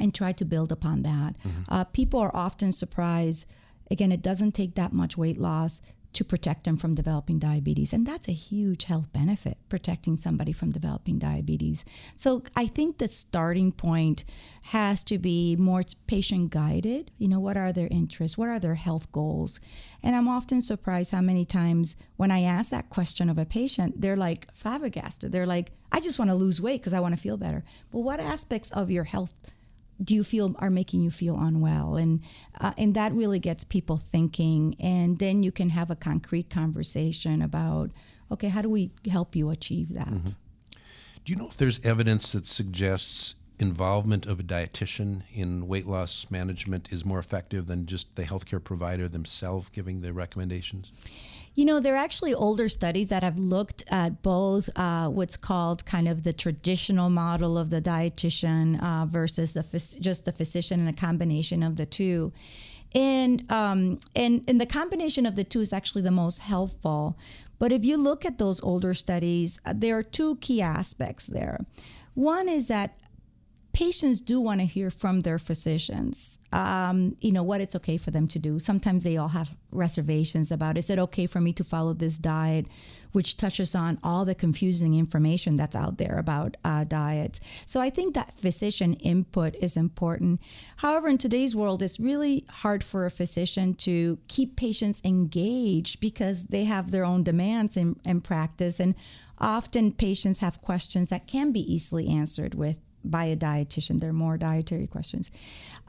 and 0.00 0.12
try 0.12 0.32
to 0.32 0.44
build 0.44 0.72
upon 0.72 1.04
that. 1.04 1.36
Mm-hmm. 1.38 1.62
Uh, 1.68 1.84
people 1.84 2.18
are 2.18 2.34
often 2.34 2.72
surprised 2.72 3.46
Again, 3.90 4.12
it 4.12 4.22
doesn't 4.22 4.52
take 4.52 4.74
that 4.74 4.92
much 4.92 5.16
weight 5.16 5.38
loss 5.38 5.80
to 6.14 6.24
protect 6.24 6.64
them 6.64 6.76
from 6.76 6.94
developing 6.94 7.38
diabetes. 7.38 7.92
And 7.92 8.06
that's 8.06 8.28
a 8.28 8.32
huge 8.32 8.84
health 8.84 9.12
benefit, 9.12 9.58
protecting 9.68 10.16
somebody 10.16 10.52
from 10.52 10.70
developing 10.70 11.18
diabetes. 11.18 11.84
So 12.16 12.44
I 12.56 12.66
think 12.66 12.98
the 12.98 13.08
starting 13.08 13.72
point 13.72 14.24
has 14.66 15.02
to 15.04 15.18
be 15.18 15.56
more 15.58 15.82
patient 16.06 16.50
guided. 16.50 17.10
You 17.18 17.28
know, 17.28 17.40
what 17.40 17.56
are 17.56 17.72
their 17.72 17.88
interests? 17.90 18.38
What 18.38 18.48
are 18.48 18.60
their 18.60 18.76
health 18.76 19.10
goals? 19.10 19.58
And 20.02 20.14
I'm 20.14 20.28
often 20.28 20.62
surprised 20.62 21.10
how 21.10 21.20
many 21.20 21.44
times 21.44 21.96
when 22.16 22.30
I 22.30 22.42
ask 22.42 22.70
that 22.70 22.90
question 22.90 23.28
of 23.28 23.38
a 23.38 23.44
patient, 23.44 24.00
they're 24.00 24.16
like 24.16 24.52
flabbergasted. 24.54 25.32
They're 25.32 25.46
like, 25.46 25.72
I 25.90 26.00
just 26.00 26.18
want 26.18 26.30
to 26.30 26.36
lose 26.36 26.60
weight 26.60 26.80
because 26.80 26.92
I 26.92 27.00
want 27.00 27.14
to 27.14 27.20
feel 27.20 27.36
better. 27.36 27.64
But 27.90 28.00
what 28.00 28.20
aspects 28.20 28.70
of 28.70 28.90
your 28.90 29.04
health 29.04 29.34
do 30.02 30.14
you 30.14 30.24
feel 30.24 30.54
are 30.58 30.70
making 30.70 31.02
you 31.02 31.10
feel 31.10 31.36
unwell? 31.38 31.96
And 31.96 32.20
uh, 32.60 32.72
and 32.76 32.94
that 32.94 33.12
really 33.12 33.38
gets 33.38 33.64
people 33.64 33.96
thinking. 33.96 34.76
And 34.80 35.18
then 35.18 35.42
you 35.42 35.52
can 35.52 35.70
have 35.70 35.90
a 35.90 35.96
concrete 35.96 36.50
conversation 36.50 37.42
about 37.42 37.90
okay 38.30 38.48
how 38.48 38.62
do 38.62 38.70
we 38.70 38.90
help 39.10 39.36
you 39.36 39.50
achieve 39.50 39.94
that? 39.94 40.08
Mm-hmm. 40.08 40.30
do 41.24 41.32
you 41.32 41.36
know 41.36 41.48
if 41.48 41.56
there's 41.56 41.84
evidence 41.84 42.32
that 42.32 42.46
suggests 42.46 43.34
involvement 43.60 44.26
of 44.26 44.40
a 44.40 44.42
dietitian 44.42 45.22
in 45.32 45.68
weight 45.68 45.86
loss 45.86 46.26
management 46.28 46.92
is 46.92 47.04
more 47.04 47.20
effective 47.20 47.66
than 47.66 47.86
just 47.86 48.16
the 48.16 48.24
healthcare 48.24 48.62
provider 48.62 49.08
themselves 49.08 49.68
giving 49.68 50.00
the 50.00 50.12
recommendations 50.12 50.90
you 51.54 51.64
know, 51.64 51.78
there 51.78 51.94
are 51.94 51.98
actually 51.98 52.34
older 52.34 52.68
studies 52.68 53.08
that 53.10 53.22
have 53.22 53.38
looked 53.38 53.84
at 53.88 54.22
both 54.22 54.68
uh, 54.76 55.08
what's 55.08 55.36
called 55.36 55.86
kind 55.86 56.08
of 56.08 56.24
the 56.24 56.32
traditional 56.32 57.10
model 57.10 57.56
of 57.56 57.70
the 57.70 57.80
dietitian 57.80 58.82
uh, 58.82 59.06
versus 59.06 59.52
the 59.52 59.62
just 60.00 60.24
the 60.24 60.32
physician 60.32 60.80
and 60.80 60.88
a 60.88 60.92
combination 60.92 61.62
of 61.62 61.76
the 61.76 61.86
two. 61.86 62.32
And, 62.92 63.50
um, 63.50 64.00
and 64.14 64.44
and 64.46 64.60
the 64.60 64.66
combination 64.66 65.26
of 65.26 65.36
the 65.36 65.44
two 65.44 65.60
is 65.60 65.72
actually 65.72 66.02
the 66.02 66.10
most 66.10 66.38
helpful. 66.38 67.16
But 67.58 67.72
if 67.72 67.84
you 67.84 67.96
look 67.96 68.24
at 68.24 68.38
those 68.38 68.60
older 68.62 68.94
studies, 68.94 69.60
uh, 69.64 69.74
there 69.76 69.96
are 69.96 70.02
two 70.02 70.36
key 70.36 70.60
aspects 70.60 71.26
there. 71.28 71.64
One 72.14 72.48
is 72.48 72.66
that 72.68 72.98
patients 73.74 74.20
do 74.20 74.40
want 74.40 74.60
to 74.60 74.66
hear 74.66 74.88
from 74.88 75.20
their 75.20 75.38
physicians, 75.38 76.38
um, 76.52 77.16
you 77.20 77.32
know, 77.32 77.42
what 77.42 77.60
it's 77.60 77.74
okay 77.74 77.96
for 77.96 78.12
them 78.12 78.28
to 78.28 78.38
do. 78.38 78.60
Sometimes 78.60 79.02
they 79.02 79.16
all 79.16 79.28
have 79.28 79.54
reservations 79.72 80.52
about 80.52 80.78
is 80.78 80.88
it 80.88 80.98
okay 81.00 81.26
for 81.26 81.40
me 81.40 81.52
to 81.52 81.64
follow 81.64 81.92
this 81.92 82.16
diet, 82.16 82.66
which 83.10 83.36
touches 83.36 83.74
on 83.74 83.98
all 84.04 84.24
the 84.24 84.34
confusing 84.34 84.94
information 84.94 85.56
that's 85.56 85.74
out 85.74 85.98
there 85.98 86.18
about 86.18 86.56
uh, 86.64 86.84
diets. 86.84 87.40
So 87.66 87.80
I 87.80 87.90
think 87.90 88.14
that 88.14 88.38
physician 88.38 88.94
input 88.94 89.56
is 89.56 89.76
important. 89.76 90.40
However, 90.76 91.08
in 91.08 91.18
today's 91.18 91.56
world, 91.56 91.82
it's 91.82 91.98
really 91.98 92.44
hard 92.48 92.84
for 92.84 93.04
a 93.04 93.10
physician 93.10 93.74
to 93.74 94.18
keep 94.28 94.54
patients 94.54 95.02
engaged 95.04 95.98
because 95.98 96.46
they 96.46 96.62
have 96.64 96.92
their 96.92 97.04
own 97.04 97.24
demands 97.24 97.76
in, 97.76 97.96
in 98.04 98.20
practice. 98.20 98.78
And 98.78 98.94
often 99.38 99.90
patients 99.90 100.38
have 100.38 100.62
questions 100.62 101.08
that 101.08 101.26
can 101.26 101.50
be 101.50 101.74
easily 101.74 102.08
answered 102.08 102.54
with 102.54 102.78
by 103.04 103.26
a 103.26 103.36
dietitian. 103.36 104.00
There 104.00 104.10
are 104.10 104.12
more 104.12 104.36
dietary 104.36 104.86
questions. 104.86 105.30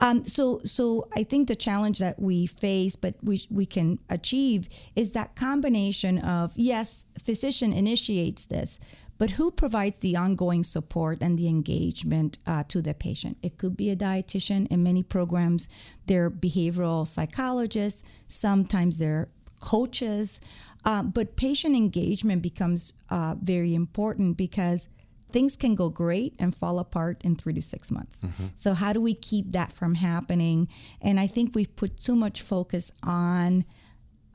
Um, 0.00 0.24
so, 0.24 0.60
so 0.64 1.08
I 1.16 1.22
think 1.22 1.48
the 1.48 1.56
challenge 1.56 1.98
that 1.98 2.20
we 2.20 2.46
face, 2.46 2.96
but 2.96 3.14
we 3.22 3.46
we 3.50 3.66
can 3.66 3.98
achieve, 4.10 4.68
is 4.94 5.12
that 5.12 5.36
combination 5.36 6.18
of 6.18 6.52
yes, 6.56 7.06
physician 7.18 7.72
initiates 7.72 8.46
this, 8.46 8.78
but 9.18 9.30
who 9.30 9.50
provides 9.50 9.98
the 9.98 10.16
ongoing 10.16 10.62
support 10.62 11.18
and 11.22 11.38
the 11.38 11.48
engagement 11.48 12.38
uh, 12.46 12.64
to 12.68 12.82
the 12.82 12.94
patient? 12.94 13.38
It 13.42 13.56
could 13.56 13.76
be 13.76 13.90
a 13.90 13.96
dietitian. 13.96 14.66
In 14.68 14.82
many 14.82 15.02
programs, 15.02 15.68
they're 16.06 16.30
behavioral 16.30 17.06
psychologists. 17.06 18.04
Sometimes 18.28 18.98
they're 18.98 19.28
coaches. 19.60 20.40
Uh, 20.84 21.02
but 21.02 21.36
patient 21.36 21.74
engagement 21.74 22.42
becomes 22.42 22.92
uh, 23.10 23.34
very 23.40 23.74
important 23.74 24.36
because 24.36 24.88
things 25.32 25.56
can 25.56 25.74
go 25.74 25.88
great 25.88 26.34
and 26.38 26.54
fall 26.54 26.78
apart 26.78 27.20
in 27.22 27.36
three 27.36 27.52
to 27.54 27.62
six 27.62 27.90
months. 27.90 28.20
Mm-hmm. 28.20 28.46
So, 28.54 28.74
how 28.74 28.92
do 28.92 29.00
we 29.00 29.14
keep 29.14 29.52
that 29.52 29.72
from 29.72 29.94
happening? 29.94 30.68
And 31.00 31.18
I 31.18 31.26
think 31.26 31.54
we've 31.54 31.74
put 31.76 31.98
too 31.98 32.14
much 32.14 32.42
focus 32.42 32.92
on 33.02 33.64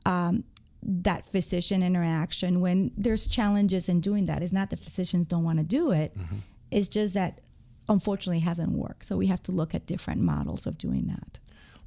um, 0.04 0.44
that 0.82 1.24
physician 1.24 1.82
interaction 1.82 2.60
when 2.60 2.90
there's 2.96 3.26
challenges 3.26 3.88
in 3.88 4.00
doing 4.00 4.26
that. 4.26 4.42
It's 4.42 4.52
not 4.52 4.70
that 4.70 4.80
physicians 4.80 5.26
don't 5.26 5.44
want 5.44 5.58
to 5.58 5.64
do 5.64 5.90
it, 5.92 6.16
mm-hmm. 6.16 6.36
it's 6.70 6.88
just 6.88 7.14
that 7.14 7.40
unfortunately 7.88 8.40
hasn't 8.40 8.72
worked. 8.72 9.04
So 9.04 9.16
we 9.16 9.26
have 9.26 9.42
to 9.44 9.52
look 9.52 9.74
at 9.74 9.86
different 9.86 10.20
models 10.20 10.66
of 10.66 10.78
doing 10.78 11.06
that. 11.08 11.38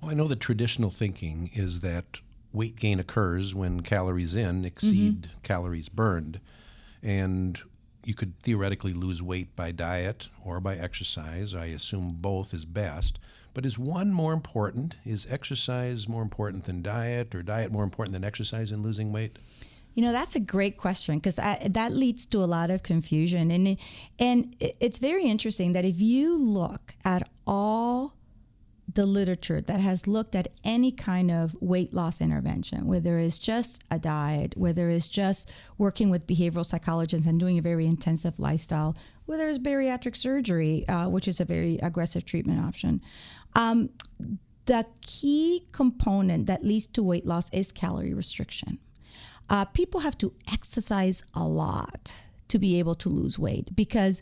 Well, 0.02 0.12
I 0.12 0.14
know 0.14 0.28
the 0.28 0.36
traditional 0.36 0.90
thinking 0.90 1.50
is 1.54 1.80
that 1.82 2.20
weight 2.54 2.76
gain 2.76 3.00
occurs 3.00 3.54
when 3.54 3.82
calories 3.82 4.36
in 4.36 4.66
exceed 4.66 5.24
mm-hmm. 5.24 5.42
calories 5.44 5.90
burned. 5.90 6.40
And 7.04 7.60
you 8.08 8.14
could 8.14 8.40
theoretically 8.40 8.94
lose 8.94 9.22
weight 9.22 9.56
by 9.56 9.72
diet 9.72 10.30
or 10.44 10.60
by 10.60 10.76
exercise. 10.76 11.54
I 11.56 11.66
assume 11.68 12.18
both 12.20 12.54
is 12.54 12.66
best. 12.66 13.20
But 13.54 13.66
is 13.66 13.80
one 13.80 14.12
more 14.12 14.34
important? 14.34 14.96
Is 15.06 15.26
exercise 15.32 16.10
more 16.10 16.22
important 16.22 16.66
than 16.66 16.82
diet, 16.82 17.34
or 17.34 17.42
diet 17.42 17.72
more 17.72 17.84
important 17.84 18.14
than 18.14 18.24
exercise 18.24 18.72
in 18.72 18.82
losing 18.82 19.14
weight? 19.14 19.38
You 19.94 20.02
know, 20.02 20.12
that's 20.12 20.36
a 20.36 20.42
great 20.42 20.78
question 20.78 21.20
because 21.20 21.38
that 21.38 21.94
leads 21.94 22.26
to 22.28 22.40
a 22.40 22.46
lot 22.46 22.70
of 22.70 22.84
confusion. 22.84 23.50
And, 23.50 23.78
and 24.20 24.56
it's 24.60 25.00
very 25.00 25.24
interesting 25.24 25.72
that 25.72 25.86
if 25.86 26.02
you 26.02 26.38
look 26.38 26.96
at 27.06 27.30
all 27.48 28.14
the 28.96 29.06
literature 29.06 29.62
that 29.62 29.80
has 29.80 30.08
looked 30.08 30.36
at 30.36 30.48
any 30.64 30.92
kind 30.92 31.30
of 31.30 31.56
weight 31.62 31.94
loss 31.94 32.22
intervention, 32.22 32.88
whether 32.88 33.20
it's 33.20 33.38
just 33.38 33.84
a 33.92 34.00
diet, 34.00 34.56
whether 34.58 34.90
it's 34.90 35.08
just 35.08 35.52
working 35.78 36.10
with 36.10 36.25
behavioral 36.25 36.66
psychologists 36.66 37.28
and 37.28 37.40
doing 37.40 37.58
a 37.58 37.62
very 37.62 37.86
intensive 37.86 38.40
lifestyle, 38.40 38.96
whether 39.25 39.48
it's 39.48 39.60
bariatric 39.60 40.16
surgery, 40.16 40.88
uh, 40.88 41.08
which 41.10 41.28
is 41.28 41.40
a 41.40 41.46
very 41.46 41.78
aggressive 41.80 42.25
treatment 42.25 42.60
option. 42.60 43.02
Um, 43.54 43.90
the 44.66 44.86
key 45.02 45.68
component 45.72 46.48
that 46.48 46.64
leads 46.64 46.88
to 46.88 47.04
weight 47.04 47.25
loss 47.25 47.50
is 47.52 47.72
calorie 47.72 48.14
restriction. 48.14 48.80
Uh, 49.50 49.66
people 49.66 50.00
have 50.00 50.18
to 50.18 50.34
exercise 50.52 51.24
a 51.34 51.44
lot 51.44 52.22
to 52.48 52.58
be 52.58 52.80
able 52.80 52.96
to 52.96 53.10
lose 53.10 53.38
weight 53.38 53.75
because 53.75 54.22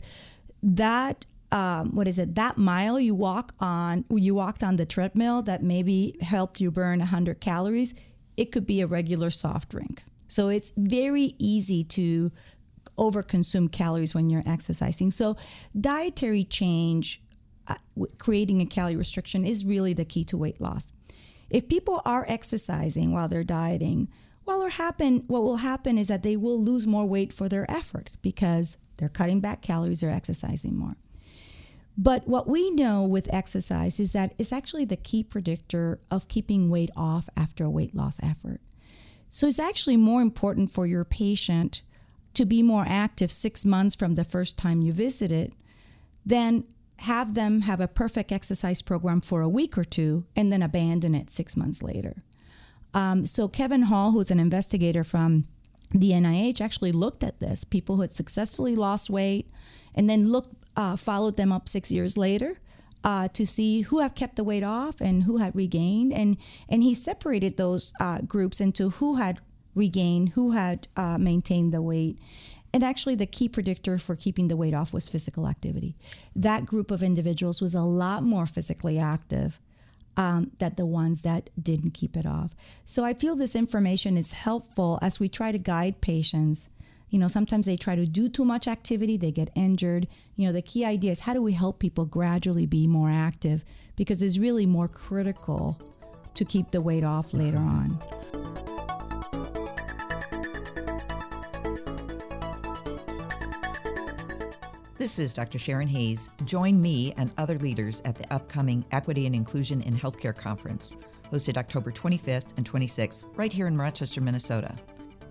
that 0.62 1.26
um, 1.54 1.94
what 1.94 2.06
is 2.08 2.18
it 2.18 2.34
that 2.34 2.58
mile 2.58 2.98
you 2.98 3.14
walk 3.14 3.54
on 3.60 4.04
you 4.10 4.34
walked 4.34 4.62
on 4.62 4.76
the 4.76 4.84
treadmill 4.84 5.40
that 5.42 5.62
maybe 5.62 6.16
helped 6.20 6.60
you 6.60 6.70
burn 6.70 6.98
100 6.98 7.40
calories 7.40 7.94
it 8.36 8.52
could 8.52 8.66
be 8.66 8.80
a 8.80 8.86
regular 8.86 9.30
soft 9.30 9.70
drink. 9.70 10.02
So 10.28 10.48
it's 10.48 10.72
very 10.76 11.34
easy 11.38 11.84
to 11.84 12.32
overconsume 12.98 13.70
calories 13.72 14.14
when 14.14 14.30
you're 14.30 14.42
exercising. 14.46 15.10
So 15.10 15.36
dietary 15.78 16.44
change 16.44 17.20
uh, 17.66 17.76
creating 18.18 18.60
a 18.60 18.66
calorie 18.66 18.96
restriction 18.96 19.46
is 19.46 19.64
really 19.64 19.94
the 19.94 20.04
key 20.04 20.24
to 20.24 20.36
weight 20.36 20.60
loss. 20.60 20.92
If 21.50 21.68
people 21.68 22.02
are 22.04 22.24
exercising 22.28 23.12
while 23.12 23.28
they're 23.28 23.44
dieting 23.44 24.08
well, 24.46 24.58
what 24.58 24.72
happen 24.72 25.24
what 25.26 25.42
will 25.42 25.56
happen 25.56 25.96
is 25.96 26.08
that 26.08 26.22
they 26.22 26.36
will 26.36 26.62
lose 26.62 26.86
more 26.86 27.06
weight 27.06 27.32
for 27.32 27.48
their 27.48 27.70
effort 27.70 28.10
because 28.20 28.76
they're 28.98 29.08
cutting 29.08 29.40
back 29.40 29.62
calories, 29.62 30.00
they're 30.00 30.10
exercising 30.10 30.76
more. 30.76 30.96
But 31.96 32.26
what 32.26 32.48
we 32.48 32.70
know 32.70 33.04
with 33.04 33.32
exercise 33.32 34.00
is 34.00 34.12
that 34.12 34.34
it's 34.36 34.52
actually 34.52 34.84
the 34.84 34.96
key 34.96 35.22
predictor 35.22 36.00
of 36.10 36.28
keeping 36.28 36.68
weight 36.68 36.90
off 36.96 37.28
after 37.36 37.64
a 37.64 37.70
weight 37.70 37.94
loss 37.94 38.18
effort. 38.22 38.60
So 39.30 39.46
it's 39.46 39.58
actually 39.58 39.96
more 39.96 40.20
important 40.20 40.70
for 40.70 40.86
your 40.86 41.04
patient 41.04 41.82
to 42.34 42.44
be 42.44 42.62
more 42.62 42.84
active 42.86 43.30
six 43.30 43.64
months 43.64 43.94
from 43.94 44.14
the 44.14 44.24
first 44.24 44.58
time 44.58 44.82
you 44.82 44.92
visit 44.92 45.30
it 45.30 45.54
than 46.26 46.64
have 46.98 47.34
them 47.34 47.62
have 47.62 47.80
a 47.80 47.88
perfect 47.88 48.32
exercise 48.32 48.82
program 48.82 49.20
for 49.20 49.40
a 49.40 49.48
week 49.48 49.76
or 49.76 49.84
two 49.84 50.24
and 50.34 50.52
then 50.52 50.62
abandon 50.62 51.14
it 51.14 51.30
six 51.30 51.56
months 51.56 51.82
later. 51.82 52.22
Um, 52.92 53.26
so 53.26 53.48
Kevin 53.48 53.82
Hall, 53.82 54.12
who's 54.12 54.30
an 54.30 54.40
investigator 54.40 55.02
from 55.04 55.46
the 55.90 56.10
NIH, 56.10 56.60
actually 56.60 56.92
looked 56.92 57.24
at 57.24 57.40
this 57.40 57.64
people 57.64 57.96
who 57.96 58.02
had 58.02 58.12
successfully 58.12 58.76
lost 58.76 59.10
weight 59.10 59.50
and 59.94 60.08
then 60.08 60.28
looked 60.28 60.63
uh, 60.76 60.96
followed 60.96 61.36
them 61.36 61.52
up 61.52 61.68
six 61.68 61.90
years 61.90 62.16
later 62.16 62.58
uh, 63.04 63.28
to 63.28 63.46
see 63.46 63.82
who 63.82 64.00
have 64.00 64.14
kept 64.14 64.36
the 64.36 64.44
weight 64.44 64.62
off 64.64 65.00
and 65.00 65.24
who 65.24 65.36
had 65.36 65.54
regained. 65.54 66.12
And, 66.12 66.36
and 66.68 66.82
he 66.82 66.94
separated 66.94 67.56
those 67.56 67.92
uh, 68.00 68.20
groups 68.22 68.60
into 68.60 68.90
who 68.90 69.16
had 69.16 69.40
regained, 69.74 70.30
who 70.30 70.52
had 70.52 70.88
uh, 70.96 71.18
maintained 71.18 71.72
the 71.72 71.82
weight. 71.82 72.18
And 72.72 72.82
actually, 72.82 73.14
the 73.14 73.26
key 73.26 73.48
predictor 73.48 73.98
for 73.98 74.16
keeping 74.16 74.48
the 74.48 74.56
weight 74.56 74.74
off 74.74 74.92
was 74.92 75.08
physical 75.08 75.46
activity. 75.46 75.94
That 76.34 76.66
group 76.66 76.90
of 76.90 77.04
individuals 77.04 77.62
was 77.62 77.74
a 77.74 77.82
lot 77.82 78.24
more 78.24 78.46
physically 78.46 78.98
active 78.98 79.60
um, 80.16 80.50
than 80.58 80.74
the 80.76 80.86
ones 80.86 81.22
that 81.22 81.50
didn't 81.60 81.92
keep 81.92 82.16
it 82.16 82.26
off. 82.26 82.54
So 82.84 83.04
I 83.04 83.14
feel 83.14 83.36
this 83.36 83.54
information 83.54 84.16
is 84.16 84.32
helpful 84.32 84.98
as 85.02 85.20
we 85.20 85.28
try 85.28 85.52
to 85.52 85.58
guide 85.58 86.00
patients 86.00 86.68
you 87.10 87.18
know, 87.18 87.28
sometimes 87.28 87.66
they 87.66 87.76
try 87.76 87.94
to 87.94 88.06
do 88.06 88.28
too 88.28 88.44
much 88.44 88.66
activity, 88.66 89.16
they 89.16 89.30
get 89.30 89.50
injured. 89.54 90.08
You 90.36 90.46
know, 90.46 90.52
the 90.52 90.62
key 90.62 90.84
idea 90.84 91.12
is 91.12 91.20
how 91.20 91.34
do 91.34 91.42
we 91.42 91.52
help 91.52 91.78
people 91.78 92.04
gradually 92.06 92.66
be 92.66 92.86
more 92.86 93.10
active 93.10 93.64
because 93.96 94.22
it's 94.22 94.38
really 94.38 94.66
more 94.66 94.88
critical 94.88 95.80
to 96.34 96.44
keep 96.44 96.70
the 96.70 96.80
weight 96.80 97.04
off 97.04 97.28
mm-hmm. 97.28 97.38
later 97.38 97.58
on. 97.58 97.98
This 104.96 105.18
is 105.18 105.34
Dr. 105.34 105.58
Sharonne 105.58 105.88
Hayes. 105.88 106.30
Join 106.44 106.80
me 106.80 107.12
and 107.16 107.30
other 107.36 107.58
leaders 107.58 108.00
at 108.04 108.14
the 108.14 108.32
upcoming 108.32 108.84
Equity 108.90 109.26
and 109.26 109.34
Inclusion 109.34 109.82
in 109.82 109.92
Healthcare 109.92 110.34
Conference, 110.34 110.96
hosted 111.30 111.56
October 111.56 111.90
25th 111.90 112.56
and 112.56 112.70
26th, 112.70 113.26
right 113.36 113.52
here 113.52 113.66
in 113.66 113.76
Rochester, 113.76 114.20
Minnesota. 114.20 114.74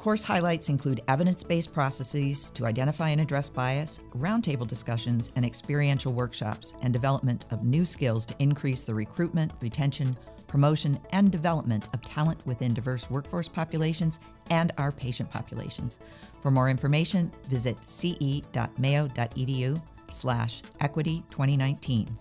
Course 0.04 0.26
highlights 0.26 0.68
include 0.68 1.02
evidence 1.08 1.46
based 1.46 1.72
processes 1.72 2.50
to 2.56 2.66
identify 2.66 3.08
and 3.12 3.22
address 3.22 3.48
bias, 3.48 4.02
roundtable 4.18 4.68
discussions, 4.68 5.32
and 5.38 5.46
experiential 5.46 6.12
workshops, 6.12 6.74
and 6.82 6.92
development 6.92 7.46
of 7.52 7.64
new 7.64 7.86
skills 7.86 8.26
to 8.26 8.36
increase 8.40 8.84
the 8.84 8.94
recruitment, 8.94 9.54
retention, 9.62 10.18
promotion, 10.46 11.00
and 11.14 11.32
development 11.32 11.88
of 11.94 12.02
talent 12.02 12.46
within 12.46 12.74
diverse 12.74 13.10
workforce 13.10 13.48
populations 13.48 14.20
and 14.50 14.74
our 14.78 14.92
patient 14.92 15.30
populations. 15.30 16.00
For 16.42 16.52
more 16.52 16.68
information, 16.70 17.32
visit 17.48 17.78
ce.mayo.edu 17.90 18.52
slash 20.10 20.64
equity 20.82 21.24
2019. 21.30 22.20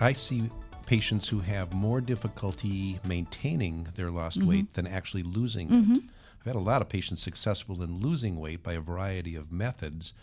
I 0.00 0.12
see 0.12 0.50
patients 0.86 1.28
who 1.28 1.40
have 1.40 1.74
more 1.74 2.00
difficulty 2.00 2.98
maintaining 3.06 3.86
their 3.94 4.10
lost 4.10 4.38
mm-hmm. 4.38 4.48
weight 4.48 4.74
than 4.74 4.86
actually 4.86 5.22
losing 5.22 5.68
mm-hmm. 5.68 5.94
it. 5.96 6.02
I've 6.40 6.46
had 6.46 6.56
a 6.56 6.60
lot 6.60 6.80
of 6.80 6.88
patients 6.88 7.22
successful 7.22 7.82
in 7.82 7.98
losing 7.98 8.40
weight 8.40 8.62
by 8.62 8.74
a 8.74 8.80
variety 8.80 9.34
of 9.36 9.52
methods, 9.52 10.14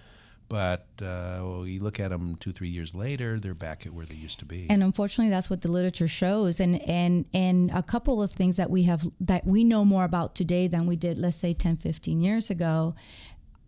but 0.47 0.87
uh, 1.01 1.61
you 1.65 1.81
look 1.81 1.99
at 1.99 2.09
them 2.09 2.35
two, 2.35 2.51
three 2.51 2.69
years 2.69 2.95
later, 2.95 3.39
they're 3.39 3.53
back 3.53 3.85
at 3.85 3.93
where 3.93 4.05
they 4.05 4.15
used 4.15 4.39
to 4.39 4.45
be. 4.45 4.67
And 4.69 4.83
unfortunately, 4.83 5.29
that's 5.29 5.49
what 5.49 5.61
the 5.61 5.71
literature 5.71 6.07
shows. 6.07 6.59
And 6.59 6.81
and 6.87 7.25
and 7.33 7.71
a 7.71 7.83
couple 7.83 8.21
of 8.21 8.31
things 8.31 8.57
that 8.57 8.69
we 8.69 8.83
have 8.83 9.05
that 9.19 9.45
we 9.45 9.63
know 9.63 9.83
more 9.83 10.03
about 10.03 10.35
today 10.35 10.67
than 10.67 10.85
we 10.85 10.95
did, 10.95 11.19
let's 11.19 11.37
say, 11.37 11.53
10, 11.53 11.77
15 11.77 12.21
years 12.21 12.49
ago, 12.49 12.95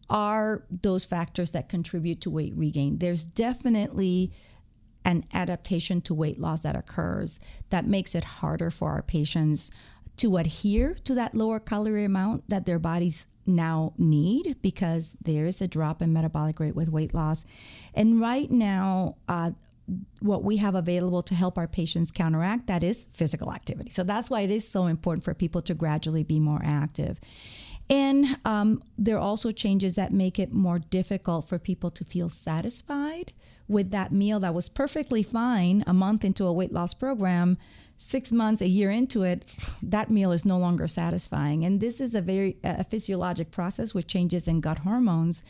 are 0.10 0.64
those 0.70 1.04
factors 1.04 1.52
that 1.52 1.68
contribute 1.68 2.22
to 2.22 2.30
weight 2.30 2.54
regain. 2.56 3.00
There's 3.00 3.26
definitely 3.26 4.32
an 5.08 5.24
adaptation 5.34 6.02
to 6.02 6.14
weight 6.14 6.38
loss 6.38 6.62
that 6.62 6.76
occurs 6.76 7.40
that 7.70 7.88
makes 7.88 8.14
it 8.14 8.26
harder 8.26 8.70
for 8.70 8.92
our 8.92 9.02
patients 9.02 9.72
to 10.18 10.36
adhere 10.36 10.96
to 11.06 11.16
that 11.16 11.34
lower 11.34 11.60
calorie 11.60 12.04
amount 12.04 12.48
that 12.50 12.66
their 12.66 12.78
bodies 12.78 13.28
now 13.46 13.94
need 13.98 14.58
because 14.62 15.16
there 15.22 15.46
is 15.46 15.62
a 15.62 15.68
drop 15.68 16.02
in 16.02 16.12
metabolic 16.12 16.60
rate 16.60 16.76
with 16.76 16.90
weight 16.90 17.14
loss. 17.14 17.46
And 17.94 18.20
right 18.20 18.52
now, 18.52 19.16
uh, 19.30 19.52
what 20.20 20.44
we 20.44 20.58
have 20.58 20.76
available 20.76 21.24
to 21.24 21.34
help 21.34 21.58
our 21.58 21.68
patients 21.68 22.12
counteract 22.12 22.68
that 22.68 22.84
is 22.84 23.08
physical 23.10 23.54
activity. 23.54 23.90
So 23.90 24.04
that's 24.04 24.30
why 24.30 24.42
it 24.42 24.52
is 24.52 24.68
so 24.68 24.88
important 24.88 25.24
for 25.24 25.34
people 25.34 25.62
to 25.62 25.74
gradually 25.74 26.24
be 26.24 26.42
more 26.42 26.60
active. 26.62 27.22
And 27.90 28.38
um, 28.44 28.84
there 28.98 29.16
are 29.16 29.22
also 29.22 29.54
changes 29.54 29.96
that 29.96 30.12
make 30.12 30.40
it 30.40 30.52
more 30.52 30.80
difficult 30.80 31.46
for 31.46 31.58
people 31.58 31.90
to 31.92 32.04
feel 32.04 32.28
satisfied 32.28 33.32
with 33.68 33.92
that 33.92 34.12
meal 34.12 34.40
that 34.40 34.54
was 34.54 34.70
perfectly 34.70 35.24
fine 35.24 35.84
a 35.88 35.94
month 35.94 36.24
into 36.24 36.46
a 36.46 36.54
weight 36.54 36.74
loss 36.74 36.94
program. 36.94 37.58
Six 38.00 38.32
months, 38.32 38.62
a 38.62 38.68
year 38.68 38.92
into 38.92 39.24
it, 39.24 39.44
that 39.82 40.12
meal 40.12 40.32
is 40.32 40.46
no 40.46 40.60
longer 40.60 40.88
satisfying. 40.88 41.66
And 41.66 41.80
this 41.80 42.00
is 42.00 42.14
a 42.14 42.22
very 42.22 42.58
a 42.64 42.84
physiologic 42.84 43.50
process 43.50 43.94
with 43.96 44.06
changes 44.06 44.48
in 44.48 44.62
gut 44.62 44.80
hormones. 44.80 45.44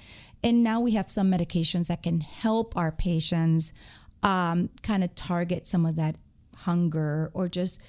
And 0.43 0.63
now 0.63 0.79
we 0.79 0.93
have 0.93 1.11
some 1.11 1.29
medications 1.29 1.87
that 1.87 2.03
can 2.03 2.21
help 2.21 2.77
our 2.77 2.91
patients 2.91 3.73
um, 4.23 4.69
kind 4.81 5.03
of 5.03 5.13
target 5.15 5.67
some 5.67 5.85
of 5.85 5.97
that 5.97 6.15
hunger 6.55 7.31
or 7.33 7.49
just 7.49 7.81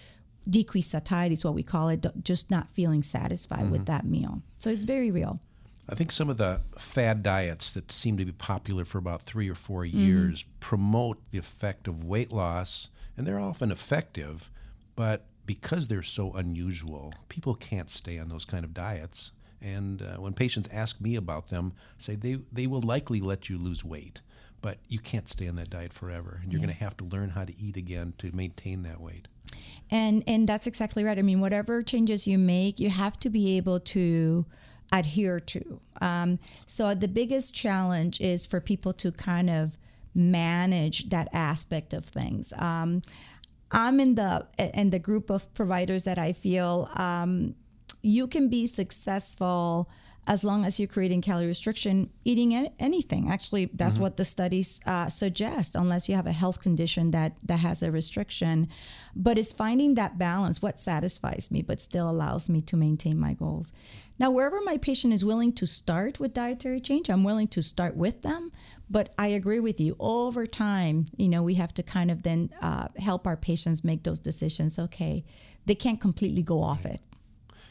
decrease 0.48 0.86
satiety 0.86 1.34
is 1.34 1.44
what 1.44 1.54
we 1.54 1.62
call 1.62 1.88
it, 1.88 2.04
just 2.22 2.50
not 2.50 2.70
feeling 2.70 3.02
satisfied 3.02 3.60
mm-hmm. 3.60 3.72
with 3.72 3.86
that 3.86 4.04
meal. 4.04 4.42
So 4.56 4.70
it's 4.70 4.84
very 4.84 5.10
real. 5.10 5.40
I 5.88 5.94
think 5.94 6.12
some 6.12 6.28
of 6.28 6.36
the 6.36 6.60
fad 6.78 7.22
diets 7.22 7.72
that 7.72 7.90
seem 7.90 8.18
to 8.18 8.24
be 8.24 8.32
popular 8.32 8.84
for 8.84 8.98
about 8.98 9.22
three 9.22 9.48
or 9.48 9.54
four 9.54 9.84
mm-hmm. 9.84 9.98
years 9.98 10.42
mm-hmm. 10.42 10.50
promote 10.60 11.18
the 11.30 11.38
effect 11.38 11.88
of 11.88 12.04
weight 12.04 12.32
loss, 12.32 12.90
and 13.16 13.26
they're 13.26 13.40
often 13.40 13.70
effective, 13.70 14.50
but 14.96 15.24
because 15.46 15.88
they're 15.88 16.02
so 16.02 16.32
unusual, 16.32 17.14
people 17.30 17.54
can't 17.54 17.88
stay 17.88 18.18
on 18.18 18.28
those 18.28 18.44
kind 18.44 18.64
of 18.64 18.74
diets. 18.74 19.32
And 19.62 20.02
uh, 20.02 20.16
when 20.16 20.34
patients 20.34 20.68
ask 20.72 21.00
me 21.00 21.16
about 21.16 21.48
them, 21.48 21.72
say 21.96 22.14
they, 22.14 22.38
they 22.52 22.66
will 22.66 22.82
likely 22.82 23.20
let 23.20 23.48
you 23.48 23.56
lose 23.56 23.82
weight, 23.82 24.20
but 24.60 24.78
you 24.88 24.98
can't 24.98 25.28
stay 25.28 25.48
on 25.48 25.56
that 25.56 25.70
diet 25.70 25.92
forever. 25.92 26.38
And 26.42 26.52
you're 26.52 26.60
yeah. 26.60 26.66
going 26.66 26.76
to 26.76 26.84
have 26.84 26.96
to 26.98 27.04
learn 27.04 27.30
how 27.30 27.44
to 27.44 27.58
eat 27.58 27.78
again 27.78 28.12
to 28.18 28.30
maintain 28.36 28.82
that 28.82 29.00
weight. 29.00 29.26
And 29.90 30.22
and 30.26 30.46
that's 30.46 30.66
exactly 30.66 31.02
right. 31.02 31.18
I 31.18 31.22
mean, 31.22 31.40
whatever 31.40 31.82
changes 31.82 32.26
you 32.26 32.36
make, 32.36 32.78
you 32.78 32.90
have 32.90 33.18
to 33.20 33.30
be 33.30 33.56
able 33.56 33.80
to 33.80 34.44
adhere 34.92 35.40
to. 35.40 35.80
Um, 36.00 36.38
so 36.66 36.94
the 36.94 37.08
biggest 37.08 37.54
challenge 37.54 38.20
is 38.20 38.46
for 38.46 38.60
people 38.60 38.92
to 38.94 39.12
kind 39.12 39.50
of 39.50 39.76
manage 40.14 41.08
that 41.10 41.28
aspect 41.32 41.92
of 41.92 42.04
things. 42.04 42.52
Um, 42.56 43.02
I'm 43.70 44.00
in 44.00 44.14
the 44.14 44.46
in 44.74 44.90
the 44.90 44.98
group 44.98 45.30
of 45.30 45.52
providers 45.54 46.04
that 46.04 46.18
I 46.18 46.32
feel 46.32 46.88
um, 46.94 47.54
you 48.02 48.26
can 48.26 48.48
be 48.48 48.66
successful 48.66 49.90
as 50.28 50.44
long 50.44 50.66
as 50.66 50.78
you're 50.78 50.86
creating 50.86 51.22
calorie 51.22 51.46
restriction, 51.46 52.10
eating 52.22 52.52
anything. 52.78 53.30
Actually, 53.30 53.64
that's 53.72 53.94
mm-hmm. 53.94 54.02
what 54.02 54.18
the 54.18 54.26
studies 54.26 54.78
uh, 54.84 55.08
suggest, 55.08 55.74
unless 55.74 56.06
you 56.06 56.14
have 56.14 56.26
a 56.26 56.32
health 56.32 56.60
condition 56.60 57.10
that 57.12 57.32
that 57.42 57.60
has 57.60 57.82
a 57.82 57.90
restriction. 57.90 58.68
But 59.16 59.38
it's 59.38 59.54
finding 59.54 59.94
that 59.94 60.18
balance, 60.18 60.60
what 60.60 60.78
satisfies 60.78 61.50
me, 61.50 61.62
but 61.62 61.80
still 61.80 62.10
allows 62.10 62.50
me 62.50 62.60
to 62.60 62.76
maintain 62.76 63.18
my 63.18 63.32
goals. 63.32 63.72
Now, 64.18 64.30
wherever 64.30 64.60
my 64.60 64.76
patient 64.76 65.14
is 65.14 65.24
willing 65.24 65.54
to 65.54 65.66
start 65.66 66.20
with 66.20 66.34
dietary 66.34 66.80
change, 66.80 67.08
I'm 67.08 67.24
willing 67.24 67.48
to 67.48 67.62
start 67.62 67.96
with 67.96 68.20
them. 68.20 68.52
But 68.90 69.14
I 69.18 69.28
agree 69.28 69.60
with 69.60 69.80
you. 69.80 69.96
Over 69.98 70.46
time, 70.46 71.06
you 71.16 71.28
know, 71.28 71.42
we 71.42 71.54
have 71.54 71.72
to 71.74 71.82
kind 71.82 72.10
of 72.10 72.22
then 72.22 72.50
uh, 72.60 72.88
help 72.98 73.26
our 73.26 73.36
patients 73.36 73.82
make 73.82 74.02
those 74.02 74.20
decisions. 74.20 74.78
Okay, 74.78 75.24
they 75.64 75.74
can't 75.74 76.00
completely 76.02 76.42
go 76.42 76.62
off 76.62 76.84
it 76.84 77.00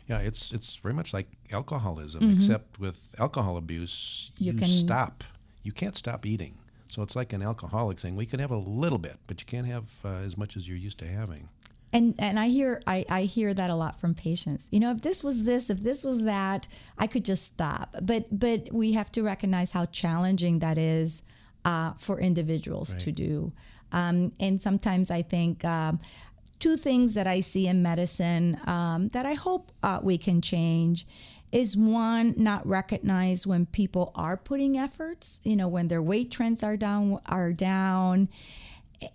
yeah, 0.08 0.20
it's 0.20 0.52
it's 0.52 0.78
very 0.78 0.94
much 0.94 1.14
like 1.14 1.28
alcoholism, 1.52 2.22
mm-hmm. 2.22 2.34
except 2.34 2.80
with 2.80 3.14
alcohol 3.20 3.58
abuse, 3.58 4.32
you, 4.38 4.54
you 4.54 4.58
can, 4.58 4.68
stop. 4.68 5.24
You 5.64 5.74
can't 5.74 5.96
stop 5.96 6.26
eating. 6.26 6.56
So 6.88 7.02
it's 7.02 7.16
like 7.16 7.34
an 7.34 7.42
alcoholic 7.42 8.00
saying, 8.00 8.16
"We 8.16 8.26
can 8.26 8.40
have 8.40 8.52
a 8.52 8.58
little 8.58 9.00
bit, 9.00 9.18
but 9.28 9.42
you 9.42 9.46
can't 9.46 9.68
have 9.68 9.86
uh, 10.06 10.10
as 10.26 10.38
much 10.38 10.56
as 10.56 10.68
you're 10.68 10.78
used 10.78 10.98
to 11.00 11.08
having." 11.08 11.50
And 11.92 12.16
and 12.20 12.40
I 12.40 12.48
hear 12.48 12.82
I, 12.88 13.06
I 13.10 13.24
hear 13.24 13.54
that 13.54 13.70
a 13.70 13.76
lot 13.76 14.00
from 14.00 14.14
patients. 14.14 14.70
You 14.72 14.80
know, 14.80 14.92
if 14.92 15.02
this 15.02 15.24
was 15.24 15.44
this, 15.44 15.70
if 15.70 15.80
this 15.80 16.04
was 16.06 16.24
that, 16.24 16.68
I 16.98 17.08
could 17.08 17.26
just 17.26 17.44
stop. 17.44 17.96
But 18.02 18.28
but 18.32 18.72
we 18.72 18.94
have 18.94 19.12
to 19.14 19.24
recognize 19.24 19.72
how 19.72 19.86
challenging 19.86 20.60
that 20.60 20.78
is 20.78 21.22
uh, 21.66 21.94
for 21.94 22.20
individuals 22.20 22.94
right. 22.94 23.04
to 23.04 23.12
do. 23.12 23.52
Um, 23.92 24.34
and 24.40 24.62
sometimes 24.62 25.12
I 25.12 25.22
think 25.22 25.64
um, 25.66 26.00
two 26.60 26.78
things 26.78 27.14
that 27.14 27.28
I 27.28 27.40
see 27.40 27.68
in 27.68 27.82
medicine 27.82 28.60
um, 28.66 29.10
that 29.10 29.26
I 29.26 29.34
hope 29.34 29.72
uh, 29.84 30.00
we 30.02 30.18
can 30.18 30.42
change 30.42 31.06
is 31.52 31.78
one 31.78 32.34
not 32.38 32.66
recognize 32.68 33.48
when 33.48 33.66
people 33.66 34.12
are 34.16 34.36
putting 34.36 34.78
efforts 34.78 35.40
you 35.44 35.56
know 35.56 35.68
when 35.68 35.88
their 35.88 36.02
weight 36.02 36.30
trends 36.30 36.62
are 36.62 36.76
down 36.76 37.20
are 37.26 37.54
down 37.54 38.28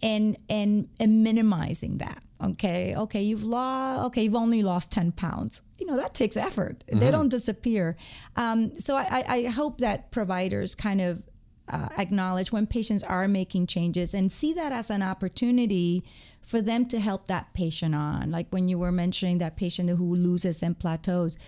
and 0.03 0.37
and 0.49 0.89
and 0.99 1.23
minimizing 1.23 1.99
that 1.99 2.23
okay? 2.43 2.95
Okay 2.97 3.23
you've 3.23 3.45
lost 3.45 4.07
okay 4.07 4.25
you've 4.25 4.35
only 4.35 4.63
lost 4.63 4.91
10 4.93 5.13
pounds. 5.13 5.63
You 5.79 5.87
know 5.87 5.97
that 5.97 6.15
takes 6.15 6.37
effort. 6.37 6.85
Mm-hmm. 6.87 7.01
they 7.01 7.11
don't 7.11 7.29
disappear. 7.29 7.97
Um, 8.37 8.75
so 8.79 8.97
I, 8.97 9.25
I 9.29 9.43
hope 9.45 9.79
that 9.79 10.11
providers 10.11 10.75
kind 10.75 11.01
of 11.01 11.23
uh, 11.69 11.89
acknowledge 11.97 12.53
when 12.53 12.67
patients 12.67 13.03
are 13.03 13.29
making 13.29 13.67
changes 13.67 14.15
and 14.15 14.31
see 14.31 14.53
that 14.53 14.73
as 14.73 14.91
an 14.91 15.03
opportunity 15.03 16.05
for 16.41 16.61
them 16.61 16.87
to 16.87 17.01
help 17.01 17.27
that 17.27 17.53
patient 17.55 17.95
on. 17.95 18.31
Like 18.31 18.49
when 18.51 18.69
you 18.69 18.79
were 18.79 18.93
mentioning 18.93 19.39
that 19.39 19.57
patient 19.57 19.89
who 19.91 20.15
loses 20.15 20.63
and 20.63 20.79
plateaus, 20.79 21.39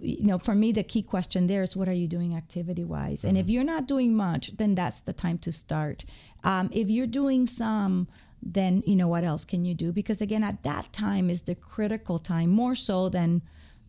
you 0.00 0.24
know, 0.24 0.38
for 0.38 0.54
me, 0.54 0.72
the 0.72 0.82
key 0.82 1.02
question 1.02 1.46
there 1.46 1.62
is 1.62 1.76
what 1.76 1.88
are 1.88 1.92
you 1.92 2.08
doing 2.08 2.34
activity 2.34 2.82
wise? 2.82 3.20
Mm-hmm. 3.20 3.28
And 3.28 3.38
if 3.38 3.46
mm-hmm. 3.46 3.54
you're 3.54 3.64
not 3.64 3.86
doing 3.86 4.16
much, 4.16 4.56
then 4.56 4.74
that's 4.74 5.02
the 5.02 5.12
time 5.12 5.38
to 5.38 5.52
start. 5.52 6.04
Um, 6.42 6.70
if 6.72 6.90
you're 6.90 7.06
doing 7.06 7.46
some, 7.46 8.08
then 8.42 8.82
you 8.86 8.96
know 8.96 9.08
what 9.08 9.22
else 9.22 9.44
can 9.44 9.64
you 9.64 9.74
do? 9.74 9.92
Because 9.92 10.20
again, 10.20 10.42
at 10.42 10.62
that 10.62 10.92
time 10.92 11.30
is 11.30 11.42
the 11.42 11.54
critical 11.54 12.18
time, 12.18 12.50
more 12.50 12.74
so 12.74 13.08
than 13.08 13.42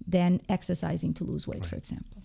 than 0.06 0.42
exercising 0.50 1.14
to 1.14 1.24
lose 1.24 1.48
weight, 1.48 1.62
right. 1.62 1.70
for 1.70 1.76
example. 1.76 2.22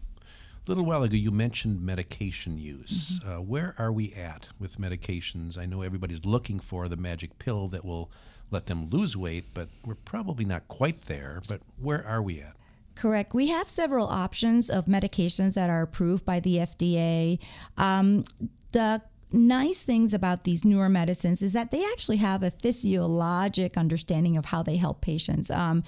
A 0.66 0.70
little 0.70 0.84
while 0.84 1.04
ago, 1.04 1.14
you 1.14 1.30
mentioned 1.30 1.80
medication 1.80 2.58
use. 2.58 3.20
Mm-hmm. 3.20 3.30
Uh, 3.30 3.40
where 3.40 3.76
are 3.78 3.92
we 3.92 4.12
at 4.14 4.48
with 4.58 4.78
medications? 4.78 5.56
I 5.56 5.64
know 5.64 5.82
everybody's 5.82 6.24
looking 6.24 6.58
for 6.58 6.88
the 6.88 6.96
magic 6.96 7.38
pill 7.38 7.68
that 7.68 7.84
will 7.84 8.10
let 8.50 8.66
them 8.66 8.90
lose 8.90 9.16
weight, 9.16 9.44
but 9.54 9.68
we're 9.84 9.94
probably 9.94 10.44
not 10.44 10.66
quite 10.66 11.02
there. 11.02 11.40
But 11.48 11.60
where 11.80 12.04
are 12.04 12.20
we 12.20 12.40
at? 12.40 12.56
Correct. 12.96 13.32
We 13.32 13.48
have 13.48 13.68
several 13.68 14.08
options 14.08 14.68
of 14.68 14.86
medications 14.86 15.54
that 15.54 15.70
are 15.70 15.82
approved 15.82 16.24
by 16.24 16.40
the 16.40 16.56
FDA. 16.56 17.38
Um, 17.76 18.24
the 18.72 19.02
nice 19.32 19.82
things 19.82 20.14
about 20.14 20.44
these 20.44 20.64
newer 20.64 20.88
medicines 20.88 21.42
is 21.42 21.52
that 21.52 21.70
they 21.70 21.84
actually 21.92 22.18
have 22.18 22.42
a 22.42 22.50
physiologic 22.50 23.76
understanding 23.76 24.36
of 24.36 24.46
how 24.46 24.62
they 24.62 24.76
help 24.76 25.00
patients. 25.00 25.50
Um, 25.50 25.82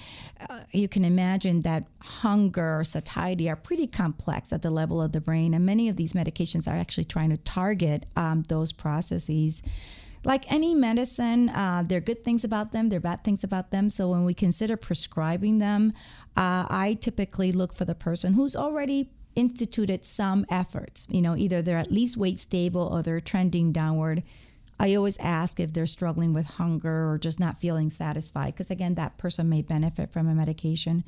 uh, 0.48 0.60
you 0.72 0.88
can 0.88 1.04
imagine 1.04 1.62
that 1.62 1.84
hunger, 2.00 2.80
or 2.80 2.84
satiety 2.84 3.48
are 3.48 3.56
pretty 3.56 3.86
complex 3.86 4.52
at 4.52 4.62
the 4.62 4.70
level 4.70 5.00
of 5.00 5.12
the 5.12 5.20
brain, 5.20 5.54
and 5.54 5.64
many 5.64 5.88
of 5.88 5.96
these 5.96 6.14
medications 6.14 6.70
are 6.70 6.76
actually 6.76 7.04
trying 7.04 7.30
to 7.30 7.36
target 7.36 8.06
um, 8.16 8.42
those 8.48 8.72
processes. 8.72 9.62
Like 10.24 10.50
any 10.52 10.74
medicine, 10.74 11.48
uh, 11.48 11.84
there 11.86 11.98
are 11.98 12.02
good 12.02 12.24
things 12.24 12.42
about 12.42 12.72
them, 12.72 12.88
there 12.88 12.96
are 12.96 13.00
bad 13.00 13.22
things 13.22 13.44
about 13.44 13.70
them. 13.70 13.88
So 13.88 14.10
when 14.10 14.24
we 14.24 14.34
consider 14.34 14.76
prescribing 14.76 15.58
them, 15.58 15.92
uh, 16.36 16.66
I 16.68 16.98
typically 17.00 17.52
look 17.52 17.72
for 17.72 17.84
the 17.84 17.94
person 17.94 18.32
who's 18.32 18.56
already 18.56 19.10
instituted 19.38 20.04
some 20.04 20.44
efforts. 20.50 21.06
You 21.08 21.22
know, 21.22 21.36
either 21.36 21.62
they're 21.62 21.78
at 21.78 21.92
least 21.92 22.16
weight 22.16 22.40
stable 22.40 22.88
or 22.92 23.02
they're 23.02 23.20
trending 23.20 23.72
downward. 23.72 24.24
I 24.80 24.94
always 24.94 25.18
ask 25.18 25.58
if 25.58 25.72
they're 25.72 25.86
struggling 25.86 26.32
with 26.32 26.46
hunger 26.46 27.10
or 27.10 27.18
just 27.18 27.40
not 27.40 27.56
feeling 27.56 27.90
satisfied, 27.90 28.54
because 28.54 28.70
again, 28.70 28.94
that 28.94 29.16
person 29.16 29.48
may 29.48 29.62
benefit 29.62 30.12
from 30.12 30.28
a 30.28 30.34
medication. 30.34 31.04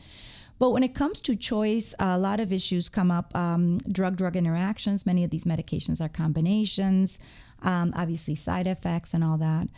But 0.59 0.71
when 0.71 0.83
it 0.83 0.95
comes 0.95 1.21
to 1.23 1.35
choice, 1.35 1.95
a 1.99 2.19
lot 2.19 2.39
of 2.39 2.53
issues 2.53 2.89
come 2.89 3.11
up 3.11 3.35
um, 3.35 3.79
drug 3.91 4.17
drug 4.17 4.37
interactions. 4.37 5.07
Many 5.07 5.25
of 5.25 5.31
these 5.31 5.45
medications 5.45 6.01
are 6.01 6.09
combinations, 6.09 7.19
um, 7.63 7.93
obviously, 7.97 8.35
side 8.35 8.67
effects 8.67 9.15
and 9.15 9.25
all 9.25 9.39
that. 9.39 9.69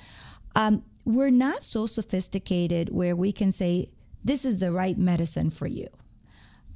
Um, 0.55 0.83
we're 1.05 1.31
not 1.31 1.63
so 1.63 1.87
sophisticated 1.87 2.91
where 2.91 3.17
we 3.17 3.33
can 3.33 3.53
say, 3.53 3.91
this 4.25 4.45
is 4.45 4.59
the 4.59 4.73
right 4.73 4.99
medicine 4.99 5.51
for 5.51 5.67
you. 5.67 5.89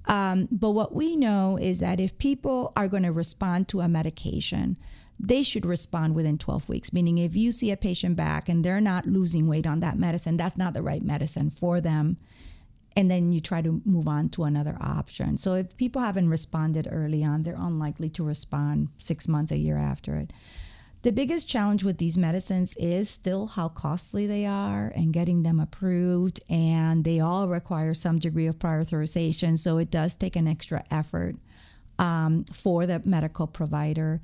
Um, 0.06 0.48
but 0.50 0.70
what 0.70 0.94
we 0.94 1.16
know 1.16 1.58
is 1.60 1.80
that 1.80 1.98
if 1.98 2.16
people 2.18 2.72
are 2.76 2.88
going 2.88 3.02
to 3.02 3.12
respond 3.12 3.68
to 3.68 3.80
a 3.80 3.88
medication, 3.88 4.78
they 5.18 5.42
should 5.42 5.66
respond 5.66 6.14
within 6.14 6.38
12 6.38 6.68
weeks. 6.68 6.92
Meaning, 6.92 7.18
if 7.18 7.34
you 7.34 7.52
see 7.52 7.70
a 7.70 7.76
patient 7.76 8.16
back 8.16 8.48
and 8.48 8.64
they're 8.64 8.80
not 8.80 9.06
losing 9.06 9.48
weight 9.48 9.66
on 9.66 9.80
that 9.80 9.98
medicine, 9.98 10.36
that's 10.36 10.56
not 10.56 10.74
the 10.74 10.82
right 10.82 11.02
medicine 11.02 11.50
for 11.50 11.80
them. 11.80 12.18
And 12.94 13.10
then 13.10 13.32
you 13.32 13.40
try 13.40 13.60
to 13.60 13.82
move 13.84 14.08
on 14.08 14.30
to 14.30 14.44
another 14.44 14.76
option. 14.80 15.36
So, 15.36 15.54
if 15.54 15.76
people 15.76 16.02
haven't 16.02 16.30
responded 16.30 16.88
early 16.90 17.24
on, 17.24 17.42
they're 17.42 17.54
unlikely 17.56 18.10
to 18.10 18.24
respond 18.24 18.88
six 18.98 19.26
months, 19.26 19.52
a 19.52 19.56
year 19.56 19.76
after 19.76 20.16
it. 20.16 20.32
The 21.02 21.12
biggest 21.12 21.48
challenge 21.48 21.84
with 21.84 21.98
these 21.98 22.18
medicines 22.18 22.76
is 22.78 23.08
still 23.08 23.46
how 23.46 23.68
costly 23.68 24.26
they 24.26 24.44
are 24.44 24.92
and 24.96 25.12
getting 25.12 25.42
them 25.44 25.60
approved. 25.60 26.40
And 26.50 27.04
they 27.04 27.20
all 27.20 27.48
require 27.48 27.94
some 27.94 28.18
degree 28.18 28.46
of 28.46 28.58
prior 28.58 28.80
authorization. 28.80 29.56
So 29.56 29.78
it 29.78 29.90
does 29.90 30.16
take 30.16 30.34
an 30.34 30.48
extra 30.48 30.82
effort 30.90 31.36
um, 31.98 32.44
for 32.52 32.86
the 32.86 33.00
medical 33.04 33.46
provider. 33.46 34.20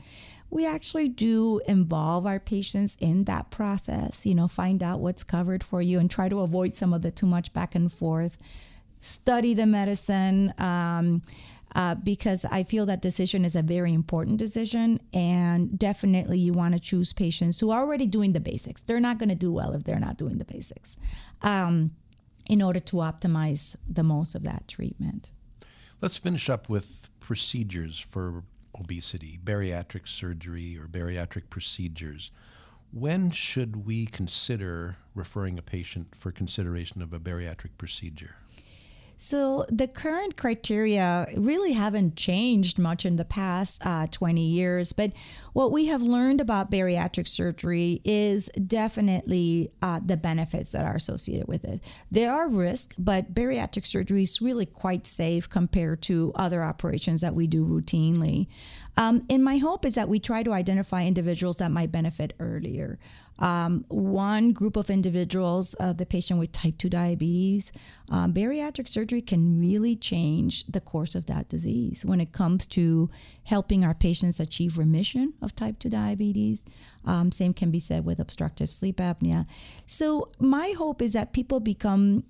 We 0.51 0.67
actually 0.67 1.09
do 1.09 1.61
involve 1.67 2.27
our 2.27 2.39
patients 2.39 2.97
in 3.01 3.25
that 3.25 3.51
process, 3.51 4.27
you 4.27 4.35
know, 4.35 4.49
find 4.49 4.83
out 4.83 5.01
what's 5.01 5.23
covered 5.23 5.65
for 5.65 5.81
you 5.81 5.99
and 5.99 6.11
try 6.11 6.29
to 6.29 6.41
avoid 6.41 6.75
some 6.75 6.93
of 6.93 7.03
the 7.03 7.11
too 7.11 7.27
much 7.27 7.53
back 7.53 7.75
and 7.75 7.91
forth. 7.91 8.37
Study 9.01 9.55
the 9.55 9.67
medicine. 9.67 10.53
Um, 10.59 11.23
uh, 11.75 11.95
because 11.95 12.45
I 12.45 12.63
feel 12.63 12.87
that 12.87 13.03
decision 13.03 13.45
is 13.45 13.57
a 13.57 13.63
very 13.63 13.93
important 13.93 14.39
decision. 14.39 15.01
And 15.13 15.79
definitely, 15.79 16.39
you 16.39 16.53
want 16.53 16.75
to 16.75 16.81
choose 16.81 17.13
patients 17.13 17.61
who 17.61 17.71
are 17.71 17.81
already 17.81 18.07
doing 18.07 18.33
the 18.33 18.41
basics. 18.41 18.83
They're 18.83 19.01
not 19.01 19.19
going 19.19 19.29
to 19.31 19.35
do 19.35 19.53
well 19.53 19.73
if 19.73 19.85
they're 19.85 19.99
not 19.99 20.19
doing 20.19 20.39
the 20.39 20.45
basics 20.45 20.97
um, 21.43 21.93
in 22.49 22.63
order 22.63 22.81
to 22.81 22.97
optimize 22.97 23.77
the 23.89 24.03
most 24.03 24.35
of 24.35 24.43
that 24.43 24.69
treatment. 24.69 25.31
Let's 26.01 26.17
finish 26.17 26.51
up 26.51 26.69
with 26.69 27.09
procedures 27.21 27.99
for 27.99 28.43
obesity, 28.79 29.39
bariatric 29.43 30.09
surgery, 30.09 30.79
or 30.79 30.87
bariatric 30.87 31.49
procedures. 31.51 32.31
When 32.93 33.31
should 33.31 33.87
we 33.87 34.07
consider 34.07 34.97
referring 35.15 35.59
a 35.59 35.63
patient 35.63 36.15
for 36.15 36.31
consideration 36.33 37.01
of 37.01 37.13
a 37.13 37.21
bariatric 37.21 37.79
procedure? 37.79 38.37
So 39.23 39.65
the 39.69 39.87
current 39.87 40.37
criteria 40.37 41.29
really 41.37 41.75
haven't 41.75 42.17
changed 42.17 42.77
much 42.77 43.07
in 43.07 43.15
the 43.15 43.25
past 43.25 43.81
uh, 43.87 44.09
20 44.11 44.45
years, 44.45 44.93
but 44.93 45.13
what 45.53 45.71
we 45.71 45.87
have 45.87 46.03
learned 46.03 46.41
about 46.41 46.73
bariatric 46.73 47.29
surgery 47.29 48.01
is 48.05 48.49
definitely 48.67 49.71
uh, 49.81 50.01
the 50.05 50.17
benefits 50.17 50.73
that 50.73 50.85
are 50.85 50.97
associated 50.97 51.47
with 51.47 51.65
it. 51.65 51.81
There 52.11 52.33
are 52.33 52.49
risks, 52.49 52.97
but 52.99 53.33
bariatric 53.33 53.87
surgery 53.87 54.25
is 54.25 54.43
really 54.43 54.67
quite 54.67 55.07
safe 55.07 55.49
compared 55.49 56.03
to 56.03 56.33
other 56.35 56.65
operations 56.65 57.21
that 57.21 57.37
we 57.37 57.47
do 57.47 57.65
routinely. 57.65 58.49
Um, 58.97 59.25
and 59.31 59.43
my 59.43 59.59
hope 59.59 59.85
is 59.85 59.95
that 59.95 60.09
we 60.09 60.19
try 60.19 60.43
to 60.43 60.53
identify 60.53 61.05
individuals 61.05 61.57
that 61.59 61.71
might 61.71 61.91
benefit 61.91 62.35
earlier. 62.41 62.99
Um, 63.39 63.85
one 63.89 64.53
group 64.53 64.77
of 64.77 64.91
individuals, 64.91 65.75
uh, 65.81 65.93
the 65.95 66.07
patient 66.07 66.39
with 66.39 66.53
type 66.53 66.79
2 66.79 66.89
diabetes, 66.89 67.73
um, 68.11 68.33
bariatric 68.33 68.87
surgery 68.87 69.23
can 69.23 69.59
really 69.59 69.97
change 69.97 70.65
the 70.67 70.81
course 70.81 71.15
of 71.15 71.27
that 71.27 71.49
disease 71.49 72.05
when 72.05 72.21
it 72.21 72.33
comes 72.33 72.67
to 72.69 73.11
helping 73.45 73.85
our 73.85 73.95
patients 73.95 74.39
achieve 74.39 74.79
remission 74.79 75.33
of 75.41 75.57
type 75.57 75.79
2 75.79 75.89
diabetes. 75.89 76.63
Um, 77.05 77.33
same 77.33 77.55
can 77.55 77.71
be 77.71 77.81
said 77.81 78.05
with 78.05 78.21
obstructive 78.21 78.73
sleep 78.73 78.99
apnea. 78.99 79.47
So, 79.87 80.31
my 80.39 80.75
hope 80.77 81.03
is 81.03 81.15
that 81.15 81.33
people 81.33 81.59
become 81.59 82.25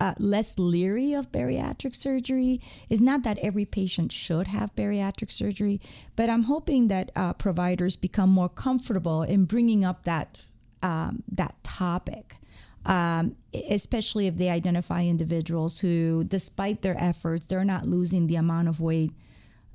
uh, 0.00 0.14
less 0.18 0.58
leery 0.58 1.14
of 1.14 1.32
bariatric 1.32 1.94
surgery. 1.94 2.60
Is 2.88 3.00
not 3.00 3.22
that 3.22 3.38
every 3.38 3.64
patient 3.64 4.12
should 4.12 4.48
have 4.48 4.74
bariatric 4.74 5.30
surgery, 5.30 5.80
but 6.16 6.30
I'm 6.30 6.44
hoping 6.44 6.88
that 6.88 7.10
uh, 7.16 7.32
providers 7.34 7.96
become 7.96 8.30
more 8.30 8.48
comfortable 8.48 9.22
in 9.22 9.44
bringing 9.44 9.84
up 9.84 10.04
that 10.04 10.40
um, 10.82 11.22
that 11.32 11.62
topic. 11.62 12.36
Um, 12.84 13.34
especially 13.68 14.28
if 14.28 14.36
they 14.36 14.48
identify 14.48 15.02
individuals 15.02 15.80
who, 15.80 16.22
despite 16.22 16.82
their 16.82 16.96
efforts, 17.02 17.46
they're 17.46 17.64
not 17.64 17.88
losing 17.88 18.28
the 18.28 18.36
amount 18.36 18.68
of 18.68 18.78
weight 18.78 19.10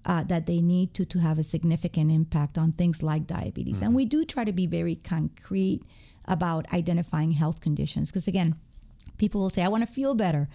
uh, 0.05 0.23
that 0.23 0.45
they 0.45 0.61
need 0.61 0.93
to 0.93 1.05
to 1.05 1.19
have 1.19 1.37
a 1.37 1.43
significant 1.43 2.11
impact 2.11 2.57
on 2.57 2.71
things 2.71 3.03
like 3.03 3.27
diabetes. 3.27 3.77
Mm-hmm. 3.77 3.85
And 3.85 3.95
we 3.95 4.05
do 4.05 4.25
try 4.25 4.43
to 4.43 4.53
be 4.53 4.65
very 4.65 4.95
concrete 4.95 5.81
about 6.25 6.71
identifying 6.73 7.31
health 7.31 7.61
conditions 7.61 8.11
because 8.11 8.27
again, 8.27 8.55
people 9.21 9.39
will 9.39 9.51
say, 9.51 9.61
I 9.61 9.69
want 9.69 9.85
to 9.85 9.93
feel 9.93 10.15
better. 10.15 10.49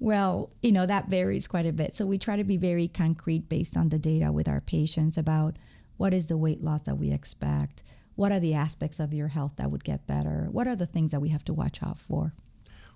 Well, 0.00 0.50
you 0.62 0.72
know, 0.72 0.86
that 0.86 1.08
varies 1.08 1.46
quite 1.46 1.66
a 1.66 1.72
bit. 1.72 1.94
So 1.94 2.06
we 2.06 2.18
try 2.18 2.36
to 2.36 2.44
be 2.44 2.56
very 2.56 2.88
concrete 2.88 3.48
based 3.48 3.76
on 3.76 3.90
the 3.90 3.98
data 3.98 4.32
with 4.32 4.48
our 4.48 4.62
patients 4.62 5.18
about 5.18 5.56
what 5.98 6.14
is 6.14 6.26
the 6.26 6.36
weight 6.36 6.64
loss 6.64 6.82
that 6.82 6.96
we 6.96 7.12
expect, 7.12 7.82
what 8.14 8.32
are 8.32 8.40
the 8.40 8.54
aspects 8.54 8.98
of 8.98 9.12
your 9.12 9.28
health 9.28 9.54
that 9.56 9.70
would 9.70 9.84
get 9.84 10.06
better, 10.06 10.48
what 10.50 10.66
are 10.66 10.74
the 10.74 10.86
things 10.86 11.10
that 11.10 11.20
we 11.20 11.28
have 11.28 11.44
to 11.44 11.54
watch 11.54 11.82
out 11.82 11.98
for. 11.98 12.32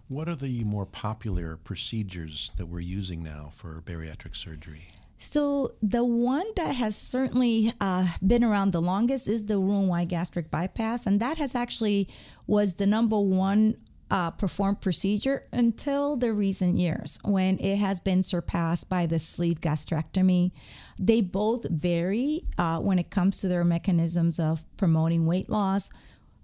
What 0.08 0.28
are 0.28 0.34
the 0.34 0.64
more 0.64 0.86
popular 0.86 1.56
procedures 1.58 2.50
that 2.56 2.66
we're 2.66 2.80
using 2.80 3.22
now 3.22 3.50
for 3.52 3.82
bariatric 3.82 4.34
surgery? 4.34 4.88
So 5.18 5.72
the 5.82 6.02
one 6.02 6.46
that 6.56 6.74
has 6.76 6.96
certainly 6.96 7.74
uh, 7.78 8.08
been 8.26 8.42
around 8.42 8.72
the 8.72 8.80
longest 8.80 9.28
is 9.28 9.44
the 9.44 9.58
Roux-en-Y 9.58 10.06
gastric 10.06 10.50
bypass, 10.50 11.06
and 11.06 11.20
that 11.20 11.36
has 11.36 11.54
actually 11.54 12.08
was 12.46 12.74
the 12.74 12.86
number 12.86 13.20
one 13.20 13.76
uh, 14.10 14.30
performed 14.32 14.80
procedure 14.80 15.44
until 15.52 16.16
the 16.16 16.32
recent 16.32 16.74
years 16.74 17.18
when 17.24 17.58
it 17.60 17.76
has 17.76 18.00
been 18.00 18.22
surpassed 18.22 18.88
by 18.88 19.06
the 19.06 19.18
sleeve 19.18 19.60
gastrectomy. 19.60 20.52
They 20.98 21.20
both 21.20 21.68
vary 21.68 22.44
uh, 22.58 22.78
when 22.80 22.98
it 22.98 23.10
comes 23.10 23.40
to 23.40 23.48
their 23.48 23.64
mechanisms 23.64 24.40
of 24.40 24.64
promoting 24.76 25.26
weight 25.26 25.48
loss. 25.48 25.90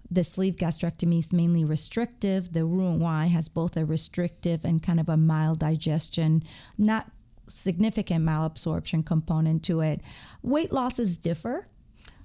The 0.09 0.23
sleeve 0.23 0.55
gastrectomy 0.55 1.19
is 1.19 1.33
mainly 1.33 1.65
restrictive. 1.65 2.53
The 2.53 2.65
Roux-en-Y 2.65 3.25
has 3.25 3.49
both 3.49 3.75
a 3.75 3.83
restrictive 3.83 4.63
and 4.63 4.81
kind 4.81 5.01
of 5.01 5.09
a 5.09 5.15
maldigestion, 5.15 6.43
not 6.77 7.11
significant 7.49 8.25
malabsorption 8.25 9.05
component 9.05 9.63
to 9.63 9.81
it. 9.81 10.01
Weight 10.41 10.71
losses 10.71 11.17
differ 11.17 11.67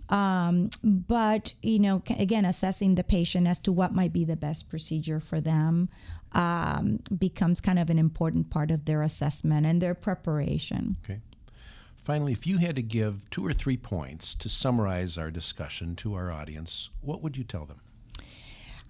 um, 0.09 0.71
but, 0.83 1.55
you 1.63 1.79
know, 1.79 2.03
again, 2.19 2.45
assessing 2.45 2.95
the 2.95 3.05
patient 3.05 3.47
as 3.47 3.59
to 3.61 3.73
what 3.73 3.95
might 3.95 4.13
be 4.13 4.25
the 4.25 4.37
best 4.37 4.69
procedure 4.69 5.21
for 5.21 5.41
them 5.41 5.89
um, 6.33 7.01
becomes 7.19 7.61
kind 7.61 7.79
of 7.79 7.91
an 7.91 7.99
important 7.99 8.51
part 8.51 8.71
of 8.71 8.85
their 8.85 9.03
assessment 9.03 9.67
and 9.67 9.81
their 9.81 9.95
preparation. 9.95 10.97
Okay. 11.05 11.21
Finally, 11.97 12.33
if 12.33 12.47
you 12.47 12.59
had 12.59 12.75
to 12.77 12.83
give 12.83 13.31
two 13.31 13.47
or 13.47 13.53
three 13.53 13.77
points 13.77 14.35
to 14.35 14.49
summarize 14.49 15.17
our 15.17 15.31
discussion 15.31 15.95
to 15.97 16.15
our 16.15 16.33
audience, 16.33 16.91
what 17.01 17.23
would 17.23 17.37
you 17.37 17.45
tell 17.45 17.65
them? 17.65 17.81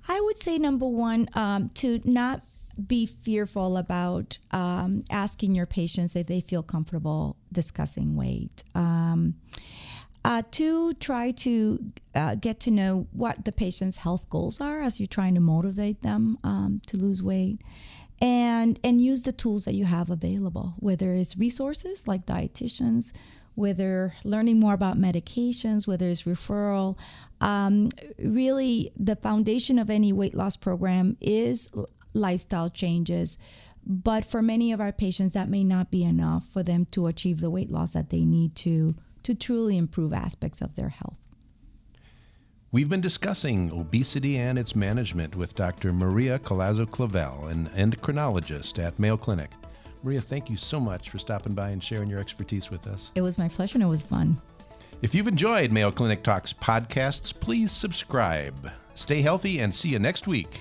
I 0.09 0.20
would 0.20 0.38
say 0.38 0.59
number 0.59 0.87
one, 0.87 1.29
um, 1.35 1.68
to 1.75 2.01
not 2.05 2.42
be 2.87 3.07
fearful 3.07 3.77
about 3.77 4.38
um, 4.51 5.05
asking 5.11 5.55
your 5.55 5.66
patients 5.66 6.16
if 6.16 6.27
they 6.27 6.40
feel 6.40 6.62
comfortable 6.62 7.37
discussing 7.53 8.16
weight. 8.16 8.64
Um, 8.75 9.35
uh, 10.24 10.42
try 11.00 11.30
to 11.30 11.92
uh, 12.14 12.35
get 12.37 12.61
to 12.61 12.70
know 12.70 13.06
what 13.12 13.44
the 13.44 13.52
patient's 13.52 13.96
health 13.96 14.28
goals 14.30 14.61
are 14.61 14.80
as 14.80 15.00
you're 15.00 15.06
trying 15.06 15.35
to 15.35 15.40
motivate 15.40 16.02
them 16.02 16.38
um, 16.44 16.80
to 16.87 16.96
lose 16.96 17.22
weight. 17.22 17.61
And, 18.20 18.78
and 18.85 19.02
use 19.02 19.24
the 19.24 19.32
tools 19.32 19.64
that 19.64 19.74
you 19.74 19.85
have 19.85 20.08
available, 20.08 20.74
whether 20.78 21.12
it's 21.12 21.37
resources 21.37 22.06
like 22.06 22.24
dietitians, 22.24 23.12
whether 23.56 24.14
learning 24.22 24.61
more 24.61 24.74
about 24.74 24.96
medications, 24.96 25.88
whether 25.88 26.06
it's 26.06 26.22
referral. 26.22 26.96
Um, 27.40 27.90
really, 28.18 28.92
the 28.96 29.16
foundation 29.16 29.76
of 29.76 29.90
any 29.90 30.12
weight 30.12 30.35
loss 30.35 30.56
program 30.56 31.16
is 31.20 31.68
lifestyle 32.14 32.70
changes. 32.70 33.38
But 33.85 34.24
for 34.24 34.40
many 34.40 34.70
of 34.70 34.80
our 34.80 34.92
patients, 34.92 35.32
that 35.32 35.48
may 35.48 35.64
not 35.64 35.90
be 35.90 36.04
enough 36.04 36.46
for 36.46 36.62
them 36.62 36.87
to 36.92 37.08
achieve 37.08 37.40
the 37.40 37.50
weight 37.50 37.72
loss 37.72 37.92
that 37.92 38.11
they 38.11 38.24
need 38.24 38.54
to 38.56 38.94
to 39.24 39.35
truly 39.35 39.76
improve 39.76 40.12
aspects 40.12 40.61
of 40.61 40.74
their 40.74 40.90
health. 40.90 41.16
We've 42.70 42.88
been 42.88 43.02
discussing 43.02 43.70
obesity 43.70 44.38
and 44.38 44.58
its 44.58 44.74
management 44.74 45.37
with 45.37 45.54
Dr. 45.54 45.92
Maria 45.92 46.38
Collazo 46.38 46.87
Clavell, 46.87 47.50
an 47.50 47.68
endocrinologist 47.74 48.82
at 48.82 48.98
Mayo 48.98 49.18
Clinic. 49.18 49.50
Maria, 50.02 50.20
thank 50.20 50.48
you 50.48 50.56
so 50.56 50.80
much 50.80 51.11
for 51.11 51.18
stopping 51.18 51.52
by 51.52 51.68
and 51.68 51.85
sharing 51.85 52.08
your 52.08 52.18
expertise 52.18 52.70
with 52.70 52.87
us. 52.87 53.12
It 53.14 53.20
was 53.20 53.37
my 53.37 53.48
pleasure 53.48 53.76
and 53.76 53.82
it 53.82 53.88
was 53.88 54.04
fun. 54.04 54.40
If 55.02 55.14
you've 55.14 55.28
enjoyed 55.28 55.70
Mayo 55.70 55.90
Clinic 55.90 56.22
Talks 56.22 56.52
podcasts, 56.52 57.38
please 57.38 57.70
subscribe. 57.70 58.70
Stay 58.94 59.20
healthy 59.20 59.58
and 59.58 59.74
see 59.74 59.90
you 59.90 59.98
next 59.98 60.26
week. 60.26 60.61